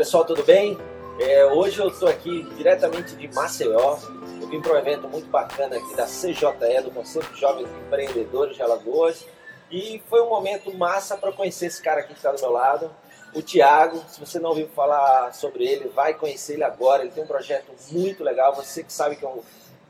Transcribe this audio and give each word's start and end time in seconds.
pessoal, 0.00 0.24
tudo 0.24 0.42
bem? 0.42 0.78
É, 1.20 1.44
hoje 1.44 1.78
eu 1.78 1.88
estou 1.88 2.08
aqui 2.08 2.42
diretamente 2.56 3.14
de 3.16 3.28
Maceió. 3.34 3.98
Eu 4.40 4.48
vim 4.48 4.58
para 4.58 4.72
um 4.72 4.78
evento 4.78 5.06
muito 5.06 5.28
bacana 5.28 5.76
aqui 5.76 5.94
da 5.94 6.06
CJE, 6.06 6.82
do 6.82 6.90
Conselho 6.90 7.26
de 7.30 7.38
Jovens 7.38 7.68
Empreendedores 7.86 8.56
de 8.56 8.62
Alagoas. 8.62 9.26
E 9.70 10.02
foi 10.08 10.22
um 10.22 10.30
momento 10.30 10.74
massa 10.74 11.18
para 11.18 11.30
conhecer 11.32 11.66
esse 11.66 11.82
cara 11.82 12.00
aqui 12.00 12.14
que 12.14 12.18
está 12.18 12.32
do 12.32 12.40
meu 12.40 12.50
lado, 12.50 12.90
o 13.34 13.42
Tiago. 13.42 14.02
Se 14.08 14.18
você 14.18 14.38
não 14.38 14.48
ouviu 14.48 14.68
falar 14.68 15.34
sobre 15.34 15.66
ele, 15.66 15.90
vai 15.90 16.14
conhecer 16.14 16.54
ele 16.54 16.64
agora. 16.64 17.02
Ele 17.02 17.10
tem 17.10 17.22
um 17.22 17.26
projeto 17.26 17.70
muito 17.90 18.24
legal. 18.24 18.54
Você 18.54 18.82
que 18.82 18.94
sabe 18.94 19.16
que 19.16 19.24
é 19.26 19.28
um, 19.28 19.42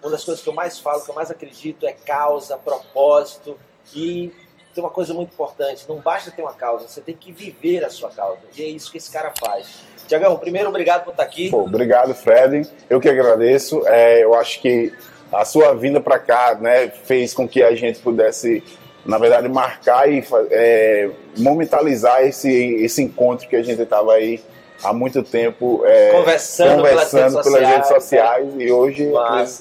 uma 0.02 0.10
das 0.10 0.24
coisas 0.24 0.42
que 0.42 0.48
eu 0.48 0.54
mais 0.54 0.80
falo, 0.80 1.04
que 1.04 1.10
eu 1.12 1.14
mais 1.14 1.30
acredito, 1.30 1.86
é 1.86 1.92
causa, 1.92 2.58
propósito. 2.58 3.56
E 3.94 4.32
tem 4.74 4.82
uma 4.82 4.90
coisa 4.90 5.14
muito 5.14 5.32
importante: 5.32 5.88
não 5.88 6.00
basta 6.00 6.32
ter 6.32 6.42
uma 6.42 6.54
causa, 6.54 6.88
você 6.88 7.00
tem 7.00 7.14
que 7.14 7.30
viver 7.30 7.84
a 7.84 7.90
sua 7.90 8.10
causa. 8.10 8.40
E 8.56 8.62
é 8.62 8.66
isso 8.66 8.90
que 8.90 8.98
esse 8.98 9.12
cara 9.12 9.32
faz. 9.38 9.88
Tiagão, 10.10 10.36
primeiro, 10.36 10.68
obrigado 10.68 11.04
por 11.04 11.12
estar 11.12 11.22
aqui. 11.22 11.50
Pô, 11.50 11.60
obrigado, 11.60 12.12
Fred. 12.12 12.68
Eu 12.88 13.00
que 13.00 13.08
agradeço. 13.08 13.86
É, 13.86 14.24
eu 14.24 14.34
acho 14.34 14.60
que 14.60 14.92
a 15.32 15.44
sua 15.44 15.72
vinda 15.72 16.00
para 16.00 16.18
cá 16.18 16.58
né, 16.60 16.88
fez 17.04 17.32
com 17.32 17.46
que 17.46 17.62
a 17.62 17.76
gente 17.76 18.00
pudesse, 18.00 18.60
na 19.06 19.18
verdade, 19.18 19.48
marcar 19.48 20.10
e 20.10 20.24
é, 20.50 21.10
momentalizar 21.38 22.26
esse, 22.26 22.50
esse 22.50 23.00
encontro 23.00 23.48
que 23.48 23.54
a 23.54 23.62
gente 23.62 23.80
estava 23.82 24.14
aí 24.14 24.42
há 24.82 24.92
muito 24.92 25.22
tempo 25.22 25.82
é, 25.86 26.10
conversando, 26.10 26.76
conversando 26.78 27.42
pelas, 27.44 27.68
redes 27.68 27.88
sociais, 27.88 28.52
né? 28.52 28.64
e 28.64 28.72
hoje 28.72 29.08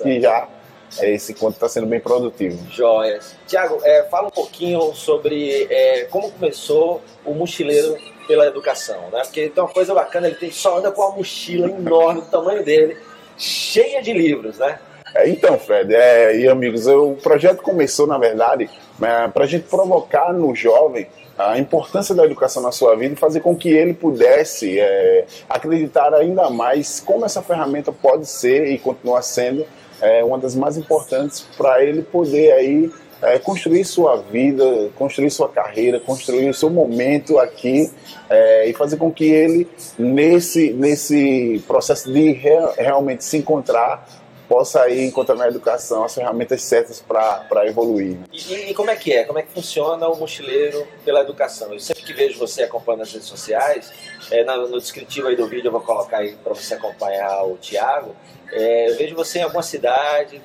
que 0.01 0.19
já 0.19 0.47
é, 0.97 1.13
esse 1.13 1.33
encontro 1.33 1.57
está 1.57 1.69
sendo 1.69 1.85
bem 1.85 1.99
produtivo. 1.99 2.57
Joias. 2.71 3.35
Tiago, 3.45 3.79
é, 3.83 4.03
fala 4.05 4.29
um 4.29 4.31
pouquinho 4.31 4.95
sobre 4.95 5.67
é, 5.69 6.05
como 6.05 6.31
começou 6.31 7.03
o 7.23 7.35
mochileiro 7.35 7.95
pela 8.29 8.45
educação, 8.45 9.09
né? 9.11 9.23
Porque 9.23 9.49
tem 9.49 9.63
uma 9.63 9.73
coisa 9.73 9.91
bacana, 9.91 10.27
ele 10.27 10.35
tem, 10.35 10.51
só 10.51 10.77
anda 10.77 10.91
com 10.91 11.01
uma 11.01 11.15
mochila 11.15 11.67
enorme 11.67 12.21
do 12.21 12.27
tamanho 12.27 12.63
dele, 12.63 12.95
cheia 13.35 14.03
de 14.03 14.13
livros, 14.13 14.59
né? 14.59 14.77
É, 15.15 15.27
então, 15.27 15.57
Fred, 15.57 15.91
é, 15.95 16.37
e 16.37 16.47
amigos, 16.47 16.85
o 16.85 17.15
projeto 17.15 17.63
começou, 17.63 18.05
na 18.05 18.19
verdade, 18.19 18.69
é, 19.01 19.27
para 19.29 19.45
a 19.45 19.47
gente 19.47 19.67
provocar 19.67 20.31
no 20.31 20.53
jovem 20.53 21.07
a 21.35 21.57
importância 21.57 22.13
da 22.13 22.23
educação 22.23 22.61
na 22.61 22.71
sua 22.71 22.95
vida 22.95 23.15
e 23.15 23.17
fazer 23.17 23.39
com 23.39 23.55
que 23.55 23.69
ele 23.69 23.95
pudesse 23.95 24.79
é, 24.79 25.25
acreditar 25.49 26.13
ainda 26.13 26.51
mais 26.51 26.99
como 26.99 27.25
essa 27.25 27.41
ferramenta 27.41 27.91
pode 27.91 28.27
ser 28.27 28.67
e 28.67 28.77
continuar 28.77 29.23
sendo 29.23 29.65
é, 30.01 30.23
uma 30.23 30.37
das 30.37 30.53
mais 30.53 30.77
importantes 30.77 31.47
para 31.57 31.83
ele 31.83 32.03
poder 32.03 32.51
aí 32.51 32.91
é, 33.21 33.37
construir 33.39 33.83
sua 33.85 34.17
vida, 34.17 34.89
construir 34.95 35.29
sua 35.29 35.49
carreira, 35.49 35.99
construir 35.99 36.49
o 36.49 36.53
seu 36.53 36.69
momento 36.69 37.37
aqui 37.37 37.91
é, 38.29 38.69
e 38.69 38.73
fazer 38.73 38.97
com 38.97 39.11
que 39.11 39.25
ele, 39.25 39.67
nesse, 39.97 40.71
nesse 40.73 41.63
processo 41.67 42.11
de 42.11 42.31
re, 42.31 42.55
realmente 42.77 43.23
se 43.23 43.37
encontrar, 43.37 44.07
possa 44.47 44.81
aí 44.81 45.05
encontrar 45.05 45.35
na 45.35 45.47
educação 45.47 46.03
as 46.03 46.15
ferramentas 46.15 46.63
certas 46.63 46.99
para 46.99 47.67
evoluir. 47.67 48.17
E, 48.33 48.71
e, 48.71 48.73
como 48.73 48.89
é 48.89 48.95
que 48.95 49.13
é? 49.13 49.23
Como 49.23 49.37
é 49.37 49.43
que 49.43 49.51
funciona 49.51 50.07
o 50.07 50.17
mochileiro 50.17 50.87
pela 51.05 51.21
educação? 51.21 51.71
Eu 51.71 51.79
sempre 51.79 52.01
que 52.01 52.13
vejo 52.13 52.39
você 52.39 52.63
acompanhando 52.63 53.01
nas 53.01 53.13
redes 53.13 53.27
sociais, 53.27 53.91
é, 54.31 54.43
no, 54.43 54.67
no 54.67 54.79
descritivo 54.79 55.27
aí 55.27 55.35
do 55.35 55.45
vídeo 55.45 55.67
eu 55.67 55.71
vou 55.71 55.81
colocar 55.81 56.17
aí 56.17 56.35
para 56.43 56.53
você 56.55 56.73
acompanhar 56.73 57.43
o 57.43 57.57
Tiago, 57.57 58.15
é, 58.51 58.89
eu 58.89 58.97
vejo 58.97 59.15
você 59.15 59.39
em 59.39 59.43
alguma 59.43 59.61
cidade, 59.61 60.41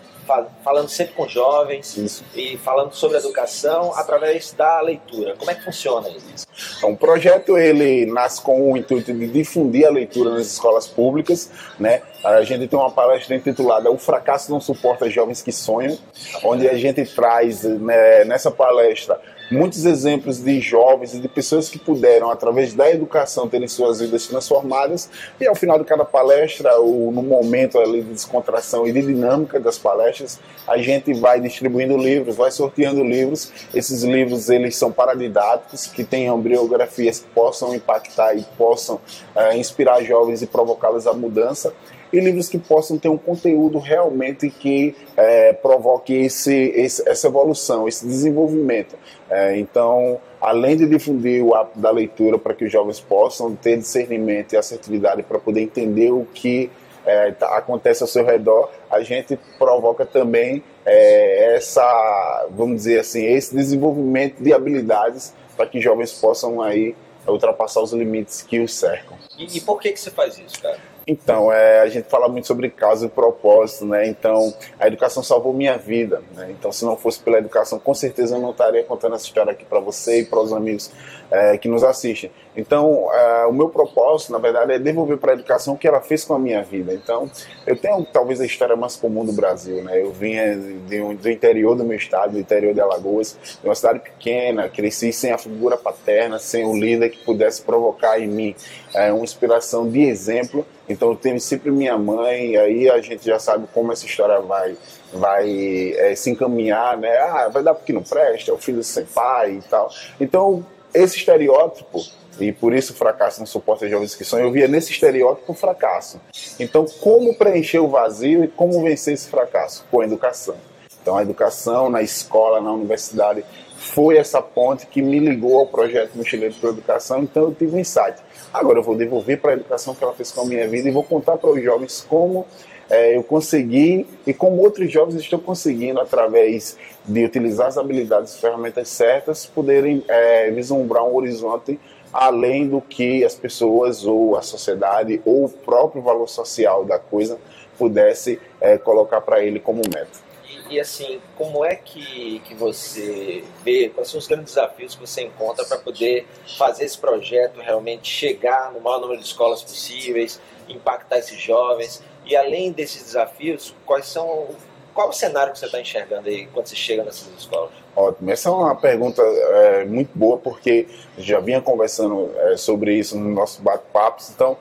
falando 0.62 0.88
sempre 0.88 1.14
com 1.14 1.28
jovens 1.28 1.96
isso. 1.96 2.24
e 2.34 2.56
falando 2.58 2.92
sobre 2.92 3.18
educação 3.18 3.92
através 3.94 4.52
da 4.52 4.80
leitura. 4.80 5.34
Como 5.36 5.50
é 5.50 5.54
que 5.54 5.64
funciona 5.64 6.08
isso? 6.08 6.46
Então, 6.78 6.92
o 6.92 6.96
projeto 6.96 7.58
ele 7.58 8.06
nasce 8.06 8.40
com 8.40 8.72
o 8.72 8.76
intuito 8.76 9.12
de 9.12 9.26
difundir 9.26 9.86
a 9.86 9.90
leitura 9.90 10.30
nas 10.30 10.46
escolas 10.46 10.86
públicas, 10.86 11.50
né? 11.78 12.02
A 12.22 12.42
gente 12.42 12.66
tem 12.66 12.78
uma 12.78 12.90
palestra 12.90 13.36
intitulada 13.36 13.90
O 13.90 13.98
Fracasso 13.98 14.50
Não 14.50 14.60
Suporta 14.60 15.10
Jovens 15.10 15.42
que 15.42 15.52
Sonham, 15.52 15.98
onde 16.42 16.68
a 16.68 16.74
gente 16.74 17.04
traz 17.04 17.64
né, 17.64 18.24
nessa 18.24 18.50
palestra 18.50 19.20
muitos 19.54 19.86
exemplos 19.86 20.38
de 20.38 20.60
jovens 20.60 21.14
e 21.14 21.20
de 21.20 21.28
pessoas 21.28 21.68
que 21.68 21.78
puderam, 21.78 22.30
através 22.30 22.74
da 22.74 22.90
educação, 22.90 23.48
terem 23.48 23.68
suas 23.68 24.00
vidas 24.00 24.26
transformadas. 24.26 25.08
E 25.40 25.46
ao 25.46 25.54
final 25.54 25.78
de 25.78 25.84
cada 25.84 26.04
palestra, 26.04 26.76
ou 26.76 27.12
no 27.12 27.22
momento 27.22 27.78
ali 27.78 28.02
de 28.02 28.12
descontração 28.12 28.86
e 28.86 28.92
de 28.92 29.02
dinâmica 29.02 29.60
das 29.60 29.78
palestras, 29.78 30.40
a 30.66 30.76
gente 30.78 31.12
vai 31.14 31.40
distribuindo 31.40 31.96
livros, 31.96 32.36
vai 32.36 32.50
sorteando 32.50 33.02
livros. 33.04 33.52
Esses 33.72 34.02
livros 34.02 34.50
eles 34.50 34.76
são 34.76 34.90
paradidáticos, 34.90 35.86
que 35.86 36.02
tenham 36.02 36.38
biografias 36.40 37.20
que 37.20 37.26
possam 37.28 37.74
impactar 37.74 38.34
e 38.34 38.44
possam 38.58 38.96
uh, 38.96 39.56
inspirar 39.56 40.02
jovens 40.02 40.42
e 40.42 40.46
provocá-los 40.46 41.06
à 41.06 41.12
mudança 41.12 41.72
e 42.14 42.20
livros 42.20 42.48
que 42.48 42.58
possam 42.58 42.96
ter 42.96 43.08
um 43.08 43.18
conteúdo 43.18 43.78
realmente 43.78 44.48
que 44.48 44.94
é, 45.16 45.52
provoque 45.52 46.14
esse, 46.14 46.54
esse, 46.54 47.08
essa 47.08 47.26
evolução, 47.26 47.88
esse 47.88 48.06
desenvolvimento. 48.06 48.96
É, 49.28 49.58
então, 49.58 50.20
além 50.40 50.76
de 50.76 50.86
difundir 50.86 51.44
o 51.44 51.54
hábito 51.54 51.80
da 51.80 51.90
leitura 51.90 52.38
para 52.38 52.54
que 52.54 52.64
os 52.64 52.70
jovens 52.70 53.00
possam 53.00 53.56
ter 53.56 53.78
discernimento 53.78 54.52
e 54.52 54.56
assertividade 54.56 55.24
para 55.24 55.40
poder 55.40 55.62
entender 55.62 56.12
o 56.12 56.24
que 56.32 56.70
é, 57.04 57.32
tá, 57.32 57.58
acontece 57.58 58.02
ao 58.02 58.08
seu 58.08 58.24
redor, 58.24 58.70
a 58.88 59.02
gente 59.02 59.36
provoca 59.58 60.06
também 60.06 60.62
é, 60.86 61.56
essa, 61.56 62.46
vamos 62.50 62.76
dizer 62.76 63.00
assim, 63.00 63.24
esse 63.24 63.52
desenvolvimento 63.54 64.40
de 64.40 64.52
habilidades 64.52 65.34
para 65.56 65.66
que 65.66 65.80
jovens 65.80 66.12
possam 66.12 66.62
aí 66.62 66.94
ultrapassar 67.26 67.80
os 67.80 67.92
limites 67.92 68.40
que 68.42 68.60
os 68.60 68.72
cercam. 68.72 69.16
E, 69.36 69.58
e 69.58 69.60
por 69.60 69.80
que 69.80 69.90
que 69.90 70.00
você 70.00 70.10
faz 70.12 70.38
isso, 70.38 70.62
cara? 70.62 70.93
Então, 71.06 71.52
é, 71.52 71.80
a 71.80 71.88
gente 71.88 72.08
fala 72.08 72.28
muito 72.28 72.46
sobre 72.46 72.70
causa 72.70 73.06
e 73.06 73.08
propósito, 73.08 73.84
né? 73.84 74.06
Então, 74.08 74.54
a 74.80 74.86
educação 74.86 75.22
salvou 75.22 75.52
minha 75.52 75.76
vida, 75.76 76.22
né? 76.34 76.48
Então, 76.50 76.72
se 76.72 76.84
não 76.84 76.96
fosse 76.96 77.20
pela 77.20 77.38
educação, 77.38 77.78
com 77.78 77.92
certeza 77.92 78.36
eu 78.36 78.40
não 78.40 78.52
estaria 78.52 78.82
contando 78.84 79.14
essa 79.14 79.24
história 79.24 79.52
aqui 79.52 79.64
para 79.64 79.80
você 79.80 80.20
e 80.20 80.24
para 80.24 80.40
os 80.40 80.52
amigos 80.52 80.90
é, 81.30 81.58
que 81.58 81.68
nos 81.68 81.84
assistem. 81.84 82.30
Então, 82.56 83.12
é, 83.12 83.46
o 83.46 83.52
meu 83.52 83.68
propósito, 83.68 84.32
na 84.32 84.38
verdade, 84.38 84.72
é 84.72 84.78
devolver 84.78 85.18
para 85.18 85.32
a 85.32 85.34
educação 85.34 85.74
o 85.74 85.78
que 85.78 85.86
ela 85.86 86.00
fez 86.00 86.24
com 86.24 86.34
a 86.34 86.38
minha 86.38 86.62
vida. 86.62 86.94
Então, 86.94 87.30
eu 87.66 87.76
tenho 87.76 88.02
talvez 88.06 88.40
a 88.40 88.46
história 88.46 88.74
mais 88.74 88.96
comum 88.96 89.26
do 89.26 89.32
Brasil, 89.32 89.82
né? 89.82 90.00
Eu 90.00 90.10
vinha 90.10 90.56
de 90.56 91.02
um, 91.02 91.14
do 91.14 91.30
interior 91.30 91.74
do 91.74 91.84
meu 91.84 91.98
estado, 91.98 92.32
do 92.32 92.38
interior 92.38 92.72
de 92.72 92.80
Alagoas, 92.80 93.36
de 93.60 93.68
uma 93.68 93.74
cidade 93.74 93.98
pequena, 93.98 94.70
cresci 94.70 95.12
sem 95.12 95.32
a 95.32 95.38
figura 95.38 95.76
paterna, 95.76 96.38
sem 96.38 96.64
o 96.64 96.74
líder 96.74 97.10
que 97.10 97.18
pudesse 97.18 97.60
provocar 97.60 98.18
em 98.18 98.26
mim 98.26 98.54
é, 98.94 99.12
uma 99.12 99.24
inspiração 99.24 99.86
de 99.88 100.02
exemplo. 100.02 100.64
Então, 100.88 101.10
eu 101.10 101.16
tenho 101.16 101.40
sempre 101.40 101.70
minha 101.70 101.96
mãe, 101.96 102.56
aí 102.56 102.90
a 102.90 103.00
gente 103.00 103.24
já 103.24 103.38
sabe 103.38 103.66
como 103.72 103.92
essa 103.92 104.04
história 104.04 104.40
vai 104.40 104.76
vai 105.12 105.92
é, 105.96 106.14
se 106.14 106.30
encaminhar, 106.30 106.98
né? 106.98 107.16
Ah, 107.18 107.48
vai 107.48 107.62
dar 107.62 107.74
porque 107.74 107.92
não 107.92 108.02
presta, 108.02 108.50
é 108.50 108.54
o 108.54 108.58
filho 108.58 108.82
sem 108.82 109.04
pai 109.04 109.52
e 109.52 109.62
tal. 109.62 109.88
Então, 110.20 110.66
esse 110.92 111.16
estereótipo 111.16 112.02
e 112.40 112.52
por 112.52 112.74
isso 112.74 112.92
o 112.92 112.96
fracasso 112.96 113.40
não 113.40 113.46
suporta 113.46 113.88
jovens 113.88 114.14
que. 114.14 114.24
Eu 114.34 114.50
via 114.50 114.66
nesse 114.66 114.92
estereótipo 114.92 115.52
o 115.52 115.54
fracasso. 115.54 116.20
Então, 116.58 116.84
como 117.00 117.34
preencher 117.34 117.78
o 117.78 117.88
vazio 117.88 118.44
e 118.44 118.48
como 118.48 118.82
vencer 118.82 119.14
esse 119.14 119.28
fracasso? 119.28 119.84
Com 119.90 120.00
a 120.00 120.04
educação. 120.04 120.56
Então, 121.00 121.16
a 121.16 121.22
educação 121.22 121.90
na 121.90 122.02
escola, 122.02 122.60
na 122.60 122.72
universidade, 122.72 123.44
foi 123.84 124.16
essa 124.16 124.40
ponte 124.40 124.86
que 124.86 125.02
me 125.02 125.18
ligou 125.18 125.58
ao 125.58 125.66
projeto 125.66 126.16
Mochileiro 126.16 126.54
para 126.54 126.70
a 126.70 126.72
Educação. 126.72 127.22
Então, 127.22 127.44
eu 127.44 127.54
tive 127.54 127.76
um 127.76 127.78
insight. 127.78 128.16
Agora 128.52 128.78
eu 128.78 128.82
vou 128.82 128.96
devolver 128.96 129.40
para 129.40 129.52
a 129.52 129.54
educação 129.54 129.94
que 129.94 130.02
ela 130.02 130.14
fez 130.14 130.32
com 130.32 130.40
a 130.40 130.44
minha 130.46 130.66
vida 130.66 130.88
e 130.88 130.92
vou 130.92 131.02
contar 131.02 131.36
para 131.36 131.50
os 131.50 131.62
jovens 131.62 132.04
como 132.08 132.46
é, 132.88 133.16
eu 133.16 133.22
consegui 133.22 134.06
e 134.26 134.32
como 134.32 134.62
outros 134.62 134.90
jovens 134.90 135.16
estão 135.16 135.38
conseguindo, 135.38 136.00
através 136.00 136.76
de 137.04 137.24
utilizar 137.24 137.68
as 137.68 137.78
habilidades 137.78 138.34
e 138.34 138.40
ferramentas 138.40 138.88
certas, 138.88 139.46
poderem 139.46 140.04
é, 140.08 140.50
vislumbrar 140.50 141.04
um 141.04 141.14
horizonte 141.14 141.78
além 142.12 142.68
do 142.68 142.80
que 142.80 143.24
as 143.24 143.34
pessoas 143.34 144.06
ou 144.06 144.36
a 144.36 144.42
sociedade 144.42 145.20
ou 145.24 145.46
o 145.46 145.48
próprio 145.48 146.00
valor 146.00 146.28
social 146.28 146.84
da 146.84 146.98
coisa 146.98 147.38
pudesse 147.76 148.40
é, 148.60 148.78
colocar 148.78 149.20
para 149.20 149.42
ele 149.42 149.58
como 149.58 149.82
meta. 149.92 150.33
E, 150.70 150.80
assim, 150.80 151.20
como 151.36 151.64
é 151.64 151.74
que, 151.74 152.40
que 152.40 152.54
você 152.54 153.44
vê, 153.64 153.90
quais 153.94 154.08
são 154.08 154.18
os 154.18 154.26
grandes 154.26 154.54
desafios 154.54 154.94
que 154.94 155.00
você 155.00 155.22
encontra 155.22 155.64
para 155.64 155.78
poder 155.78 156.26
fazer 156.58 156.84
esse 156.84 156.98
projeto 156.98 157.60
realmente 157.60 158.08
chegar 158.08 158.72
no 158.72 158.80
maior 158.80 159.00
número 159.00 159.20
de 159.20 159.26
escolas 159.26 159.62
possíveis, 159.62 160.40
impactar 160.68 161.18
esses 161.18 161.40
jovens? 161.40 162.02
E 162.24 162.34
além 162.34 162.72
desses 162.72 163.02
desafios, 163.04 163.74
quais 163.84 164.06
são 164.06 164.48
qual 164.94 165.08
o 165.08 165.12
cenário 165.12 165.52
que 165.52 165.58
você 165.58 165.66
está 165.66 165.80
enxergando 165.80 166.28
aí 166.28 166.46
quando 166.46 166.66
você 166.68 166.76
chega 166.76 167.02
nessas 167.02 167.26
escolas? 167.36 167.72
Ótimo, 167.96 168.30
essa 168.30 168.48
é 168.48 168.52
uma 168.52 168.76
pergunta 168.76 169.20
é, 169.22 169.84
muito 169.84 170.16
boa 170.16 170.38
porque 170.38 170.86
já 171.18 171.40
vinha 171.40 171.60
conversando 171.60 172.30
é, 172.36 172.56
sobre 172.56 172.94
isso 172.94 173.18
no 173.18 173.28
nosso 173.30 173.60
bate-papos, 173.60 174.30
então 174.30 174.56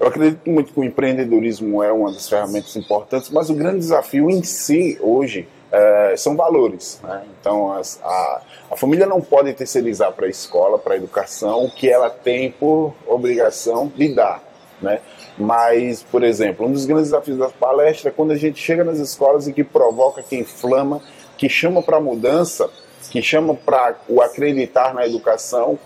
eu 0.00 0.06
acredito 0.06 0.48
muito 0.48 0.72
que 0.72 0.80
o 0.80 0.84
empreendedorismo 0.84 1.82
é 1.82 1.92
uma 1.92 2.12
das 2.12 2.28
ferramentas 2.28 2.76
importantes, 2.76 3.30
mas 3.30 3.50
o 3.50 3.54
grande 3.54 3.78
desafio 3.78 4.30
em 4.30 4.42
si 4.42 4.98
hoje 5.00 5.48
é, 5.72 6.14
são 6.16 6.36
valores. 6.36 7.00
Né? 7.02 7.24
Então 7.40 7.72
as, 7.72 8.00
a, 8.02 8.42
a 8.70 8.76
família 8.76 9.06
não 9.06 9.20
pode 9.20 9.52
terceirizar 9.54 10.12
para 10.12 10.26
a 10.26 10.30
escola, 10.30 10.78
para 10.78 10.94
a 10.94 10.96
educação, 10.96 11.64
o 11.64 11.70
que 11.70 11.88
ela 11.88 12.10
tem 12.10 12.50
por 12.50 12.94
obrigação 13.06 13.92
de 13.94 14.14
dar. 14.14 14.42
né? 14.80 15.00
Mas, 15.36 16.02
por 16.02 16.24
exemplo, 16.24 16.66
um 16.66 16.72
dos 16.72 16.84
grandes 16.84 17.10
desafios 17.10 17.38
da 17.38 17.48
palestra 17.48 18.10
é 18.10 18.12
quando 18.12 18.32
a 18.32 18.36
gente 18.36 18.60
chega 18.60 18.82
nas 18.82 18.98
escolas 18.98 19.46
e 19.46 19.52
que 19.52 19.62
provoca, 19.62 20.22
que 20.22 20.36
inflama, 20.36 21.00
que 21.36 21.48
chama 21.48 21.80
para 21.80 22.00
mudança, 22.00 22.68
que 23.10 23.22
chama 23.22 23.54
para 23.54 23.96
o 24.08 24.20
acreditar 24.20 24.92
na 24.92 25.06
educação. 25.06 25.78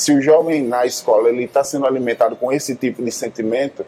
Se 0.00 0.14
o 0.14 0.22
jovem 0.22 0.62
na 0.62 0.86
escola 0.86 1.28
ele 1.28 1.44
está 1.44 1.62
sendo 1.62 1.86
alimentado 1.86 2.34
com 2.34 2.50
esse 2.50 2.74
tipo 2.74 3.04
de 3.04 3.12
sentimento, 3.12 3.84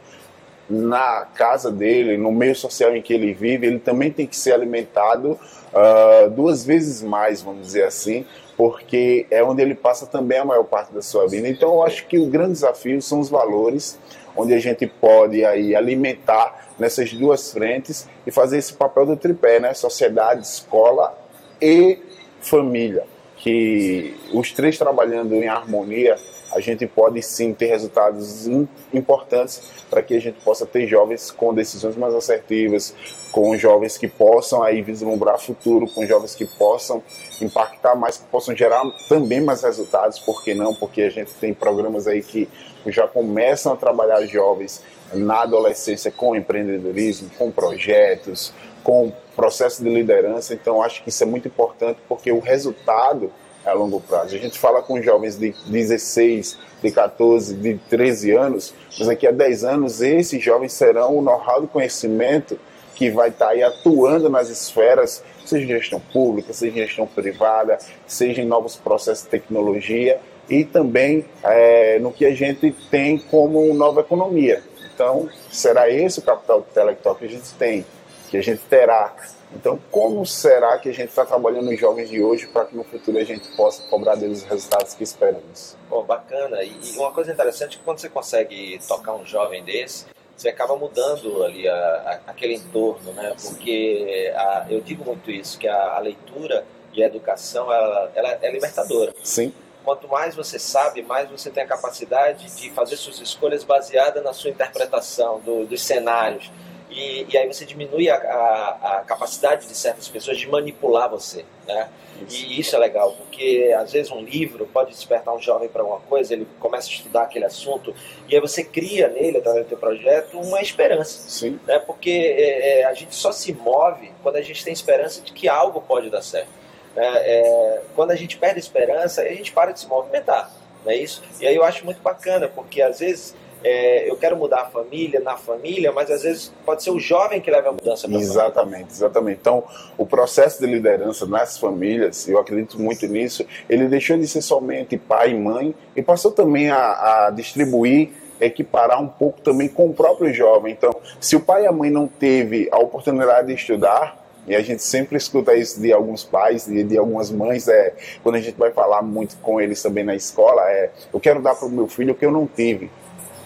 na 0.68 1.26
casa 1.34 1.70
dele, 1.70 2.18
no 2.18 2.30
meio 2.30 2.54
social 2.54 2.94
em 2.94 3.00
que 3.00 3.14
ele 3.14 3.32
vive, 3.32 3.66
ele 3.66 3.78
também 3.78 4.10
tem 4.10 4.26
que 4.26 4.36
ser 4.36 4.52
alimentado 4.52 5.40
uh, 5.72 6.28
duas 6.28 6.66
vezes 6.66 7.00
mais, 7.00 7.40
vamos 7.40 7.62
dizer 7.62 7.84
assim, 7.84 8.26
porque 8.58 9.26
é 9.30 9.42
onde 9.42 9.62
ele 9.62 9.74
passa 9.74 10.04
também 10.04 10.36
a 10.36 10.44
maior 10.44 10.64
parte 10.64 10.92
da 10.92 11.00
sua 11.00 11.26
vida. 11.26 11.48
Então, 11.48 11.72
eu 11.76 11.82
acho 11.82 12.06
que 12.06 12.18
o 12.18 12.26
grande 12.26 12.52
desafio 12.52 13.00
são 13.00 13.18
os 13.18 13.30
valores, 13.30 13.98
onde 14.36 14.52
a 14.52 14.58
gente 14.58 14.86
pode 14.86 15.42
aí 15.46 15.74
alimentar 15.74 16.68
nessas 16.78 17.10
duas 17.14 17.50
frentes 17.50 18.06
e 18.26 18.30
fazer 18.30 18.58
esse 18.58 18.74
papel 18.74 19.06
do 19.06 19.16
tripé, 19.16 19.60
né? 19.60 19.72
Sociedade, 19.72 20.42
escola 20.42 21.18
e 21.58 21.98
família, 22.42 23.04
que 23.42 24.14
os 24.32 24.52
três 24.52 24.78
trabalhando 24.78 25.34
em 25.34 25.48
harmonia 25.48 26.16
a 26.54 26.60
gente 26.60 26.86
pode 26.86 27.20
sim 27.22 27.52
ter 27.54 27.66
resultados 27.66 28.46
importantes 28.92 29.62
para 29.88 30.02
que 30.02 30.14
a 30.14 30.20
gente 30.20 30.38
possa 30.44 30.66
ter 30.66 30.86
jovens 30.86 31.30
com 31.30 31.52
decisões 31.52 31.96
mais 31.96 32.14
assertivas, 32.14 32.94
com 33.32 33.56
jovens 33.56 33.96
que 33.96 34.06
possam 34.06 34.62
aí 34.62 34.82
vislumbrar 34.82 35.40
futuro, 35.40 35.86
com 35.88 36.06
jovens 36.06 36.34
que 36.34 36.44
possam 36.44 37.02
impactar 37.40 37.96
mais, 37.96 38.18
que 38.18 38.26
possam 38.26 38.54
gerar 38.54 38.82
também 39.08 39.40
mais 39.40 39.62
resultados, 39.62 40.18
por 40.18 40.44
que 40.44 40.54
não? 40.54 40.74
Porque 40.74 41.02
a 41.02 41.10
gente 41.10 41.32
tem 41.34 41.54
programas 41.54 42.06
aí 42.06 42.22
que 42.22 42.46
já 42.86 43.08
começam 43.08 43.72
a 43.72 43.76
trabalhar 43.76 44.24
jovens 44.26 44.82
na 45.14 45.42
adolescência 45.42 46.10
com 46.10 46.36
empreendedorismo, 46.36 47.30
com 47.38 47.50
projetos, 47.50 48.52
com 48.82 49.12
processo 49.34 49.82
de 49.82 49.88
liderança, 49.88 50.54
então 50.54 50.82
acho 50.82 51.02
que 51.02 51.08
isso 51.08 51.22
é 51.22 51.26
muito 51.26 51.48
importante 51.48 51.98
porque 52.08 52.30
o 52.30 52.38
resultado 52.38 53.32
a 53.64 53.72
longo 53.72 54.00
prazo. 54.00 54.34
A 54.34 54.38
gente 54.38 54.58
fala 54.58 54.82
com 54.82 55.00
jovens 55.00 55.38
de 55.38 55.54
16, 55.66 56.58
de 56.82 56.90
14, 56.90 57.54
de 57.54 57.78
13 57.88 58.32
anos, 58.32 58.74
mas 58.98 59.08
daqui 59.08 59.26
a 59.26 59.30
10 59.30 59.64
anos 59.64 60.00
esses 60.00 60.42
jovens 60.42 60.72
serão 60.72 61.16
o 61.16 61.22
know-how 61.22 61.60
do 61.60 61.68
conhecimento 61.68 62.58
que 62.94 63.10
vai 63.10 63.28
estar 63.28 63.48
aí 63.48 63.62
atuando 63.62 64.28
nas 64.28 64.48
esferas, 64.48 65.22
seja 65.44 65.64
em 65.64 65.68
gestão 65.68 66.00
pública, 66.12 66.52
seja 66.52 66.72
em 66.72 66.86
gestão 66.86 67.06
privada, 67.06 67.78
seja 68.06 68.42
em 68.42 68.46
novos 68.46 68.76
processos 68.76 69.24
de 69.24 69.30
tecnologia 69.30 70.20
e 70.48 70.64
também 70.64 71.24
é, 71.42 71.98
no 71.98 72.12
que 72.12 72.26
a 72.26 72.34
gente 72.34 72.72
tem 72.90 73.18
como 73.18 73.72
nova 73.74 74.00
economia. 74.00 74.62
Então, 74.94 75.28
será 75.50 75.88
esse 75.88 76.18
o 76.18 76.22
capital 76.22 76.66
intelectual 76.70 77.14
que 77.14 77.24
a 77.24 77.28
gente 77.28 77.52
tem, 77.54 77.84
que 78.32 78.38
a 78.38 78.42
gente 78.42 78.62
terá 78.62 79.14
então, 79.54 79.78
como 79.90 80.24
será 80.24 80.78
que 80.78 80.88
a 80.88 80.94
gente 80.94 81.10
está 81.10 81.26
trabalhando 81.26 81.70
os 81.70 81.78
jovens 81.78 82.08
de 82.08 82.22
hoje 82.22 82.46
para 82.46 82.64
que 82.64 82.74
no 82.74 82.82
futuro 82.82 83.18
a 83.18 83.24
gente 83.24 83.46
possa 83.54 83.82
cobrar 83.82 84.14
deles 84.14 84.38
os 84.38 84.48
resultados 84.48 84.94
que 84.94 85.04
esperamos? 85.04 85.76
Bom, 85.90 86.02
bacana. 86.04 86.62
E 86.62 86.74
uma 86.96 87.12
coisa 87.12 87.32
interessante 87.32 87.74
é 87.74 87.78
que 87.78 87.84
quando 87.84 87.98
você 87.98 88.08
consegue 88.08 88.80
tocar 88.88 89.12
um 89.12 89.26
jovem 89.26 89.62
desse, 89.62 90.06
você 90.34 90.48
acaba 90.48 90.74
mudando 90.74 91.44
ali 91.44 91.68
a, 91.68 91.74
a, 91.74 92.30
aquele 92.30 92.54
entorno, 92.54 93.12
né? 93.12 93.36
Porque 93.42 94.32
a, 94.34 94.66
eu 94.70 94.80
digo 94.80 95.04
muito 95.04 95.30
isso, 95.30 95.58
que 95.58 95.68
a, 95.68 95.98
leitura 95.98 96.64
e 96.94 97.02
a 97.02 97.06
educação, 97.06 97.70
ela, 97.70 98.10
ela 98.14 98.38
é 98.40 98.50
libertadora. 98.50 99.12
Sim. 99.22 99.52
Quanto 99.84 100.08
mais 100.08 100.34
você 100.34 100.58
sabe, 100.58 101.02
mais 101.02 101.28
você 101.28 101.50
tem 101.50 101.62
a 101.62 101.66
capacidade 101.66 102.56
de 102.56 102.70
fazer 102.70 102.96
suas 102.96 103.20
escolhas 103.20 103.64
baseadas 103.64 104.24
na 104.24 104.32
sua 104.32 104.48
interpretação 104.48 105.40
do, 105.40 105.66
dos 105.66 105.82
cenários 105.82 106.50
e, 106.92 107.26
e 107.32 107.38
aí 107.38 107.46
você 107.46 107.64
diminui 107.64 108.08
a, 108.08 108.16
a, 108.16 108.98
a, 108.98 109.00
capacidade 109.00 109.66
de 109.66 109.74
certas 109.74 110.08
pessoas 110.08 110.38
de 110.38 110.48
manipular 110.48 111.08
você, 111.08 111.44
né? 111.66 111.88
Isso. 112.26 112.46
E 112.46 112.60
isso 112.60 112.76
é 112.76 112.78
legal, 112.78 113.12
porque 113.12 113.74
às 113.76 113.92
vezes 113.92 114.12
um 114.12 114.20
livro 114.20 114.66
pode 114.66 114.90
despertar 114.90 115.34
um 115.34 115.40
jovem 115.40 115.68
para 115.68 115.82
uma 115.82 115.98
coisa, 116.00 116.34
ele 116.34 116.46
começa 116.60 116.88
a 116.88 116.92
estudar 116.92 117.22
aquele 117.22 117.44
assunto, 117.44 117.94
e 118.28 118.34
aí 118.34 118.40
você 118.40 118.62
cria 118.62 119.08
nele, 119.08 119.38
através 119.38 119.64
do 119.64 119.68
teu 119.70 119.78
projeto, 119.78 120.38
uma 120.38 120.60
esperança. 120.60 121.28
Sim. 121.28 121.58
Né? 121.66 121.78
Porque 121.78 122.10
é, 122.10 122.80
é, 122.80 122.84
a 122.84 122.94
gente 122.94 123.14
só 123.14 123.32
se 123.32 123.52
move 123.52 124.12
quando 124.22 124.36
a 124.36 124.42
gente 124.42 124.62
tem 124.62 124.72
esperança 124.72 125.20
de 125.22 125.32
que 125.32 125.48
algo 125.48 125.80
pode 125.80 126.10
dar 126.10 126.22
certo. 126.22 126.62
É, 126.94 127.06
é, 127.06 127.82
quando 127.96 128.10
a 128.10 128.16
gente 128.16 128.36
perde 128.36 128.56
a 128.56 128.60
esperança, 128.60 129.22
a 129.22 129.28
gente 129.28 129.50
para 129.50 129.72
de 129.72 129.80
se 129.80 129.86
movimentar. 129.86 130.50
Não 130.84 130.92
é 130.92 130.96
isso? 130.96 131.22
E 131.40 131.46
aí 131.46 131.54
eu 131.56 131.64
acho 131.64 131.84
muito 131.84 132.02
bacana, 132.02 132.48
porque 132.48 132.82
às 132.82 133.00
vezes 133.00 133.34
é, 133.64 134.10
eu 134.10 134.16
quero 134.16 134.36
mudar 134.36 134.62
a 134.62 134.66
família, 134.66 135.20
na 135.20 135.36
família, 135.36 135.92
mas 135.92 136.10
às 136.10 136.22
vezes 136.22 136.52
pode 136.64 136.82
ser 136.82 136.90
o 136.90 136.98
jovem 136.98 137.40
que 137.40 137.50
leva 137.50 137.70
a 137.70 137.72
mudança 137.72 138.08
para 138.08 138.18
Exatamente, 138.18 138.90
exatamente. 138.90 139.38
Então, 139.40 139.64
o 139.96 140.06
processo 140.06 140.60
de 140.60 140.66
liderança 140.66 141.26
nas 141.26 141.58
famílias, 141.58 142.28
eu 142.28 142.38
acredito 142.38 142.80
muito 142.80 143.06
nisso, 143.06 143.44
ele 143.68 143.86
deixou 143.86 144.16
de 144.16 144.26
ser 144.26 144.42
somente 144.42 144.96
pai 144.96 145.30
e 145.30 145.34
mãe 145.34 145.74
e 145.94 146.02
passou 146.02 146.30
também 146.30 146.70
a, 146.70 147.26
a 147.26 147.30
distribuir 147.30 148.10
equiparar 148.40 149.00
um 149.00 149.06
pouco 149.06 149.40
também 149.40 149.68
com 149.68 149.86
o 149.86 149.94
próprio 149.94 150.32
jovem. 150.34 150.72
Então, 150.72 150.92
se 151.20 151.36
o 151.36 151.40
pai 151.40 151.62
e 151.62 151.66
a 151.66 151.72
mãe 151.72 151.90
não 151.90 152.08
teve 152.08 152.68
a 152.72 152.78
oportunidade 152.78 153.46
de 153.46 153.54
estudar, 153.54 154.20
e 154.46 154.56
a 154.56 154.60
gente 154.60 154.82
sempre 154.82 155.16
escuta 155.16 155.54
isso 155.54 155.80
de 155.80 155.92
alguns 155.92 156.24
pais 156.24 156.66
e 156.66 156.74
de, 156.74 156.84
de, 156.84 156.98
algumas 156.98 157.30
mães, 157.30 157.68
é, 157.68 157.94
quando 158.22 158.34
a 158.34 158.40
gente 158.40 158.58
vai 158.58 158.72
falar 158.72 159.00
muito 159.00 159.36
com 159.36 159.60
eles 159.60 159.80
também 159.80 160.02
na 160.02 160.16
escola, 160.16 160.62
é 160.68 160.90
eu 161.14 161.20
quero 161.20 161.40
dar 161.40 161.54
para 161.54 161.66
o 161.66 161.70
meu 161.70 161.86
filho 161.86 162.12
o 162.12 162.16
que 162.16 162.26
eu 162.26 162.32
não 162.32 162.46
tive. 162.46 162.90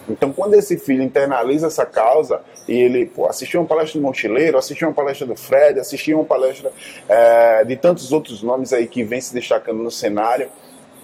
Então, 0.09 0.31
quando 0.31 0.53
esse 0.53 0.77
filho 0.77 1.03
internaliza 1.03 1.67
essa 1.67 1.85
causa 1.85 2.41
e 2.67 2.73
ele 2.73 3.05
pô, 3.05 3.27
assistiu 3.27 3.59
uma 3.59 3.67
palestra 3.67 3.99
do 3.99 4.03
Mochileiro, 4.05 4.57
assistiu 4.57 4.87
uma 4.87 4.93
palestra 4.93 5.27
do 5.27 5.35
Fred, 5.35 5.79
assistiu 5.79 6.17
uma 6.17 6.25
palestra 6.25 6.71
é, 7.07 7.63
de 7.65 7.75
tantos 7.75 8.11
outros 8.11 8.41
nomes 8.41 8.73
aí 8.73 8.87
que 8.87 9.03
vem 9.03 9.19
se 9.19 9.33
destacando 9.33 9.81
no 9.83 9.91
cenário, 9.91 10.49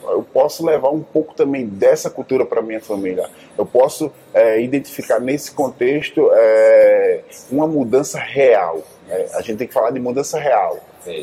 eu 0.04 0.24
posso 0.24 0.66
levar 0.66 0.90
um 0.90 1.02
pouco 1.02 1.34
também 1.34 1.66
dessa 1.66 2.10
cultura 2.10 2.46
para 2.46 2.62
minha 2.62 2.82
família. 2.82 3.30
Eu 3.58 3.66
posso 3.66 4.12
é, 4.34 4.62
identificar 4.62 5.20
nesse 5.20 5.52
contexto 5.52 6.30
é, 6.34 7.22
uma 7.50 7.68
mudança 7.68 8.20
real. 8.20 8.82
Né? 9.08 9.28
A 9.34 9.42
gente 9.42 9.58
tem 9.58 9.68
que 9.68 9.74
falar 9.74 9.92
de 9.92 10.00
mudança 10.00 10.40
real. 10.40 10.80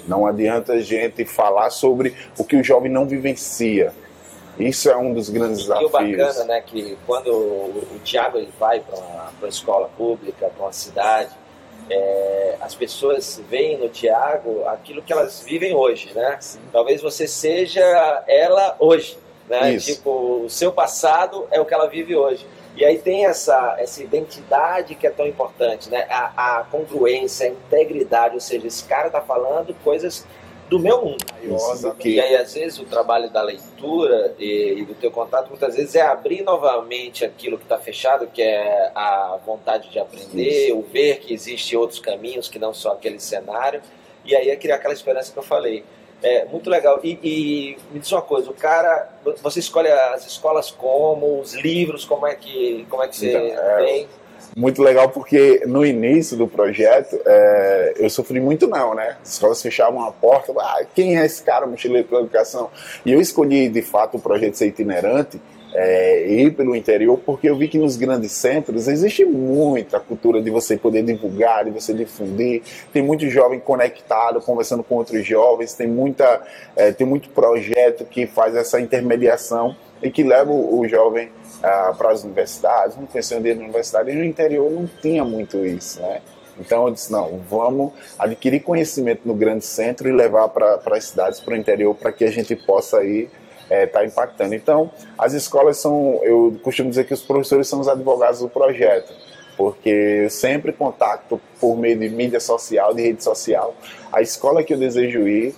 Não 0.07 0.27
adianta 0.27 0.75
a 0.75 0.81
gente 0.81 1.25
falar 1.25 1.71
sobre 1.71 2.15
o 2.39 2.45
que 2.45 2.57
o 2.57 2.63
jovem 2.65 2.91
não 2.91 3.07
vivencia. 3.07 3.93
Isso 4.61 4.91
é 4.91 4.97
um 4.97 5.13
dos 5.13 5.31
grandes 5.31 5.59
desafios. 5.59 5.83
E 5.83 5.87
o 5.87 5.91
bacana, 5.91 6.45
né, 6.45 6.61
que 6.61 6.99
quando 7.07 7.33
o, 7.33 7.87
o 7.95 7.99
Tiago 8.05 8.39
ele 8.39 8.53
vai 8.59 8.81
para 8.81 8.99
uma, 8.99 9.49
escola 9.49 9.89
pública, 9.97 10.51
para 10.55 10.65
uma 10.65 10.73
cidade, 10.73 11.31
é, 11.89 12.57
as 12.61 12.75
pessoas 12.75 13.43
veem 13.49 13.79
no 13.79 13.89
Tiago 13.89 14.65
aquilo 14.69 15.03
que 15.03 15.13
elas 15.13 15.41
vivem 15.41 15.75
hoje, 15.75 16.13
né? 16.15 16.37
Sim. 16.41 16.61
Talvez 16.73 17.03
você 17.03 17.27
seja 17.27 17.83
ela 18.29 18.77
hoje, 18.79 19.19
né? 19.49 19.73
Isso. 19.73 19.95
Tipo, 19.95 20.45
o 20.45 20.51
seu 20.51 20.73
passado 20.73 21.49
é 21.51 21.61
o 21.61 21.65
que 21.65 21.75
ela 21.75 21.89
vive 21.89 22.15
hoje. 22.15 22.47
E 22.77 22.85
aí 22.85 22.99
tem 22.99 23.27
essa, 23.27 23.77
essa 23.79 24.03
identidade 24.03 24.95
que 24.95 25.07
é 25.07 25.11
tão 25.11 25.27
importante, 25.27 25.91
né? 25.91 26.07
A, 26.09 26.61
a 26.61 26.65
congruência, 26.65 27.47
a 27.47 27.51
integridade, 27.51 28.35
ou 28.35 28.41
seja, 28.41 28.67
esse 28.67 28.85
cara 28.85 29.09
está 29.09 29.21
falando 29.21 29.75
coisas 29.83 30.25
do 30.71 30.79
meu 30.79 31.05
mundo. 31.05 31.25
Que... 31.99 32.11
E 32.11 32.21
aí, 32.21 32.37
às 32.37 32.55
vezes, 32.55 32.79
o 32.79 32.85
trabalho 32.85 33.29
da 33.29 33.43
leitura 33.43 34.33
e, 34.39 34.77
e, 34.79 34.85
do 34.85 34.95
teu 34.95 35.11
contato, 35.11 35.49
muitas 35.49 35.75
vezes, 35.75 35.97
é 35.97 36.01
abrir 36.01 36.43
novamente 36.43 37.25
aquilo 37.25 37.59
que 37.59 37.65
está 37.65 37.77
fechado, 37.77 38.29
que 38.29 38.41
é 38.41 38.93
a 38.95 39.37
vontade 39.45 39.91
de 39.91 39.99
aprender, 39.99 40.69
Isso. 40.69 40.77
o 40.77 40.83
ver 40.83 41.19
que 41.19 41.35
existem 41.35 41.77
outros 41.77 41.99
caminhos 41.99 42.49
que 42.49 42.59
não 42.59 42.73
só 42.73 42.93
aquele 42.93 43.19
cenário, 43.19 43.83
e 44.25 44.37
aí 44.37 44.49
é 44.49 44.57
criar 44.57 44.77
aquela 44.77 44.95
esperança 44.95 45.33
que 45.33 45.39
eu 45.39 45.43
falei. 45.43 45.83
É 46.23 46.45
muito 46.45 46.71
legal. 46.71 47.01
E, 47.03 47.19
e, 47.23 47.79
me 47.91 47.99
diz 47.99 48.13
uma 48.13 48.23
coisa, 48.23 48.49
o 48.49 48.55
cara, 48.55 49.09
você 49.43 49.59
escolhe 49.59 49.89
as 49.91 50.25
escolas 50.25 50.71
como, 50.71 51.41
os 51.41 51.53
livros, 51.55 52.05
como 52.05 52.27
é 52.27 52.37
que, 52.37 52.87
como 52.89 53.03
é 53.03 53.09
que 53.09 53.17
você 53.17 53.33
então, 53.33 53.61
é, 53.61 53.85
tem? 53.85 54.09
Muito 54.57 54.83
legal 54.83 55.09
porque 55.09 55.63
no 55.67 55.85
início 55.85 56.37
do 56.37 56.47
projeto 56.47 57.19
é, 57.25 57.95
eu 57.97 58.11
sofri 58.11 58.41
muito 58.41 58.67
não, 58.67 58.95
né? 58.95 59.17
As 59.23 59.33
escolas 59.33 59.63
fechavam 59.63 60.03
a 60.05 60.13
porta, 60.13 60.53
ah, 60.59 60.85
quem 60.95 61.19
é 61.19 61.25
esse 61.25 61.43
cara 61.43 61.67
mochileiro 61.67 62.09
pela 62.09 62.23
educação? 62.23 62.71
E 63.05 63.13
eu 63.13 63.21
escolhi 63.21 63.69
de 63.69 63.83
fato 63.83 64.17
o 64.17 64.21
projeto 64.21 64.55
ser 64.55 64.67
itinerante 64.67 65.41
é, 65.73 66.27
ir 66.29 66.53
pelo 66.53 66.75
interior 66.75 67.19
porque 67.25 67.49
eu 67.49 67.57
vi 67.57 67.69
que 67.69 67.79
nos 67.79 67.97
grandes 67.97 68.33
centros 68.33 68.89
existe 68.89 69.25
muita 69.25 70.01
cultura 70.01 70.43
de 70.43 70.51
você 70.51 70.77
poder 70.77 71.03
divulgar, 71.03 71.65
de 71.65 71.71
você 71.71 71.95
difundir, 71.95 72.63
tem 72.93 73.03
muito 73.03 73.29
jovem 73.29 73.61
conectado, 73.61 74.41
conversando 74.41 74.83
com 74.83 74.97
outros 74.97 75.25
jovens, 75.27 75.75
tem, 75.75 75.87
muita, 75.87 76.43
é, 76.75 76.93
tem 76.93 77.07
muito 77.07 77.29
projeto 77.31 78.05
que 78.05 78.27
faz 78.27 78.55
essa 78.55 78.81
intermediação 78.81 79.77
e 80.03 80.11
que 80.11 80.23
leva 80.23 80.51
o, 80.51 80.87
jovem 80.89 81.31
ah, 81.63 81.95
para 81.97 82.11
as 82.11 82.25
universidades, 82.25 82.97
não 82.97 83.07
conhecia 83.07 83.39
o 83.39 83.43
da 83.43 83.51
universidade, 83.51 84.11
e 84.11 84.15
no 84.15 84.25
interior 84.25 84.71
não 84.71 84.89
tinha 85.01 85.25
muito 85.25 85.65
isso, 85.65 86.01
né? 86.01 86.21
Então 86.59 86.87
eu 86.87 86.93
disse, 86.93 87.11
não, 87.11 87.41
vamos 87.49 87.93
adquirir 88.19 88.61
conhecimento 88.61 89.23
no 89.25 89.35
grande 89.35 89.65
centro 89.65 90.09
e 90.09 90.13
levar 90.13 90.49
para 90.49 90.81
as 90.93 91.05
cidades, 91.05 91.41
para 91.41 91.55
o 91.55 91.57
interior, 91.57 91.95
para 91.95 92.13
que 92.13 92.25
a 92.25 92.31
gente 92.31 92.55
possa 92.55 93.03
ir 93.03 93.31
está 93.71 93.75
é, 93.75 93.87
tá 93.87 94.05
impactando. 94.05 94.55
Então, 94.55 94.91
as 95.17 95.33
escolas 95.33 95.79
são, 95.79 96.21
eu 96.23 96.59
costumo 96.63 96.91
dizer 96.91 97.05
que 97.05 97.15
os 97.15 97.23
professores 97.23 97.69
são 97.69 97.81
os 97.81 97.89
advogados 97.89 98.41
do 98.41 98.49
projeto, 98.49 99.13
porque 99.57 99.89
eu 100.25 100.31
sempre 100.31 100.73
contacto 100.73 101.41
por 101.61 101.77
meio 101.77 101.97
de 101.97 102.09
mídia 102.09 102.41
social, 102.41 102.93
de 102.93 103.03
rede 103.03 103.23
social, 103.23 103.75
a 104.13 104.21
escola 104.21 104.65
que 104.65 104.75
eu 104.75 104.79
desejo 104.79 105.27
ir, 105.29 105.55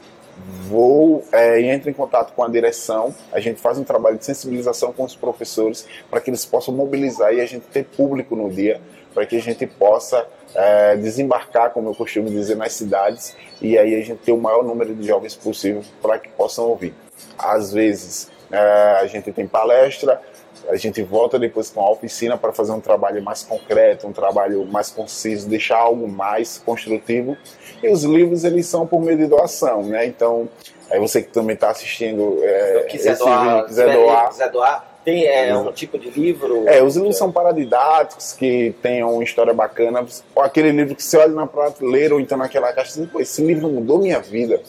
vou 0.68 1.24
é, 1.32 1.60
entro 1.60 1.90
em 1.90 1.92
contato 1.92 2.32
com 2.34 2.42
a 2.42 2.48
direção, 2.48 3.14
a 3.32 3.40
gente 3.40 3.60
faz 3.60 3.78
um 3.78 3.84
trabalho 3.84 4.18
de 4.18 4.24
sensibilização 4.24 4.92
com 4.92 5.04
os 5.04 5.14
professores 5.14 5.86
para 6.10 6.20
que 6.20 6.30
eles 6.30 6.44
possam 6.44 6.74
mobilizar 6.74 7.32
e 7.32 7.40
a 7.40 7.46
gente 7.46 7.66
ter 7.66 7.84
público 7.84 8.34
no 8.34 8.50
dia, 8.50 8.80
para 9.12 9.26
que 9.26 9.36
a 9.36 9.40
gente 9.40 9.66
possa 9.66 10.26
é, 10.54 10.96
desembarcar, 10.96 11.70
como 11.70 11.90
eu 11.90 11.94
costumo 11.94 12.30
dizer, 12.30 12.56
nas 12.56 12.72
cidades 12.72 13.36
e 13.60 13.76
aí 13.76 13.94
a 13.94 14.02
gente 14.02 14.20
ter 14.20 14.32
o 14.32 14.38
maior 14.38 14.64
número 14.64 14.94
de 14.94 15.06
jovens 15.06 15.34
possível 15.34 15.82
para 16.00 16.18
que 16.18 16.28
possam 16.30 16.66
ouvir. 16.66 16.94
Às 17.38 17.72
vezes 17.72 18.30
é, 18.50 18.98
a 19.00 19.06
gente 19.06 19.32
tem 19.32 19.46
palestra, 19.46 20.20
a 20.68 20.76
gente 20.76 21.02
volta 21.02 21.38
depois 21.38 21.70
com 21.70 21.80
a 21.80 21.90
oficina 21.90 22.36
para 22.36 22.52
fazer 22.52 22.72
um 22.72 22.80
trabalho 22.80 23.22
mais 23.22 23.42
concreto, 23.42 24.06
um 24.06 24.12
trabalho 24.12 24.64
mais 24.66 24.90
conciso, 24.90 25.48
deixar 25.48 25.78
algo 25.78 26.08
mais 26.08 26.58
construtivo. 26.64 27.36
E 27.82 27.88
os 27.88 28.04
livros 28.04 28.44
eles 28.44 28.66
são 28.66 28.86
por 28.86 29.00
meio 29.00 29.18
de 29.18 29.26
doação, 29.26 29.82
né? 29.82 30.06
Então, 30.06 30.48
aí 30.90 30.98
você 30.98 31.22
que 31.22 31.30
também 31.30 31.54
está 31.54 31.70
assistindo, 31.70 32.38
é, 32.42 32.86
quiser, 32.88 33.16
doar, 33.16 33.54
vídeo, 33.54 33.66
quiser, 33.66 33.92
doar, 33.92 34.28
quiser 34.28 34.50
doar, 34.50 34.92
tem 35.04 35.26
é, 35.26 35.56
um 35.56 35.72
tipo 35.72 35.98
de 35.98 36.10
livro? 36.10 36.68
É, 36.68 36.82
os 36.82 36.96
livros 36.96 37.16
são 37.16 37.32
paradidáticos, 37.32 38.32
que 38.32 38.74
tenham 38.80 39.14
uma 39.14 39.24
história 39.24 39.52
bacana. 39.52 40.06
Ou 40.34 40.42
aquele 40.42 40.70
livro 40.70 40.94
que 40.94 41.02
você 41.02 41.16
olha 41.16 41.32
na 41.32 41.46
prateleira 41.46 42.14
ou 42.14 42.20
então 42.20 42.38
naquela 42.38 42.72
caixa 42.72 43.00
e 43.00 43.06
diz, 43.06 43.20
esse 43.20 43.44
livro 43.44 43.68
mudou 43.68 43.98
minha 43.98 44.20
vida. 44.20 44.60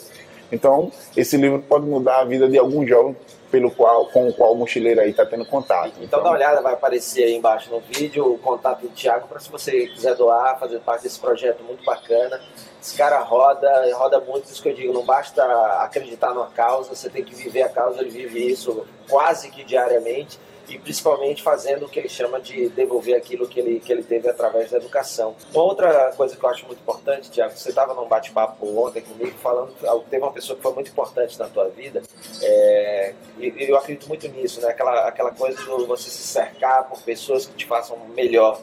Então, 0.53 0.91
esse 1.17 1.36
livro 1.36 1.60
pode 1.67 1.86
mudar 1.86 2.19
a 2.19 2.24
vida 2.24 2.48
de 2.48 2.60
algum 2.60 2.86
jovem 2.86 3.17
pelo 3.50 3.72
qual, 3.72 4.05
com 4.07 4.27
o 4.27 4.33
qual 4.33 4.53
o 4.53 4.55
mochileiro 4.55 5.01
aí 5.01 5.10
está 5.10 5.25
tendo 5.25 5.45
contato. 5.45 5.93
Então, 5.98 6.03
então, 6.03 6.24
dá 6.24 6.29
uma 6.29 6.36
olhada, 6.36 6.62
vai 6.62 6.74
aparecer 6.74 7.24
aí 7.24 7.36
embaixo 7.36 7.69
no 7.72 7.79
vídeo 7.79 8.33
o 8.33 8.38
contato 8.38 8.81
do 8.81 8.89
Thiago 8.89 9.27
para 9.27 9.39
se 9.39 9.50
você 9.50 9.88
quiser 9.88 10.15
doar, 10.15 10.60
fazer 10.60 10.79
parte 10.79 11.03
desse 11.03 11.19
projeto 11.19 11.63
muito 11.63 11.83
bacana. 11.83 12.39
Esse 12.81 12.95
cara 12.95 13.19
roda, 13.19 13.69
roda 13.95 14.19
muito, 14.19 14.45
isso 14.45 14.62
que 14.62 14.69
eu 14.69 14.74
digo, 14.74 14.93
não 14.93 15.03
basta 15.03 15.43
acreditar 15.81 16.33
numa 16.33 16.48
causa, 16.48 16.95
você 16.95 17.10
tem 17.10 17.24
que 17.24 17.33
viver 17.36 17.63
a 17.63 17.69
causa, 17.69 18.01
ele 18.01 18.10
vive 18.10 18.51
isso 18.51 18.86
quase 19.10 19.50
que 19.50 19.63
diariamente 19.63 20.39
e 20.67 20.77
principalmente 20.77 21.43
fazendo 21.43 21.86
o 21.86 21.89
que 21.89 22.00
ele 22.00 22.10
chama 22.10 22.39
de 22.39 22.70
devolver 22.70 23.15
aquilo 23.15 23.48
que 23.48 23.60
ele, 23.60 23.79
que 23.79 23.91
ele 23.91 24.03
teve 24.03 24.29
através 24.29 24.72
da 24.72 24.77
educação. 24.77 25.36
Uma 25.53 25.63
outra 25.63 26.12
coisa 26.15 26.36
que 26.36 26.43
eu 26.43 26.50
acho 26.50 26.65
muito 26.65 26.79
importante, 26.79 27.29
Tiago, 27.29 27.55
você 27.55 27.70
estava 27.70 27.93
num 27.93 28.08
bate-papo 28.08 28.65
ontem 28.79 29.01
comigo 29.01 29.38
falando, 29.39 29.74
teve 30.10 30.24
uma 30.24 30.32
pessoa 30.32 30.55
que 30.55 30.63
foi 30.63 30.74
muito 30.74 30.91
importante 30.91 31.38
na 31.38 31.48
tua 31.48 31.70
vida, 31.70 32.01
é, 32.41 33.13
e 33.38 33.53
eu 33.70 33.77
acredito 33.77 34.08
muito 34.08 34.27
nisso, 34.27 34.62
né? 34.62 34.70
aquela, 34.70 35.08
aquela 35.08 35.32
coisa 35.32 35.58
de 35.58 35.86
você 35.86 36.10
se 36.10 36.24
cercar 36.24 36.88
por 36.88 37.01
pessoas 37.01 37.46
que 37.46 37.53
te 37.53 37.65
façam 37.65 37.98
melhor. 38.15 38.60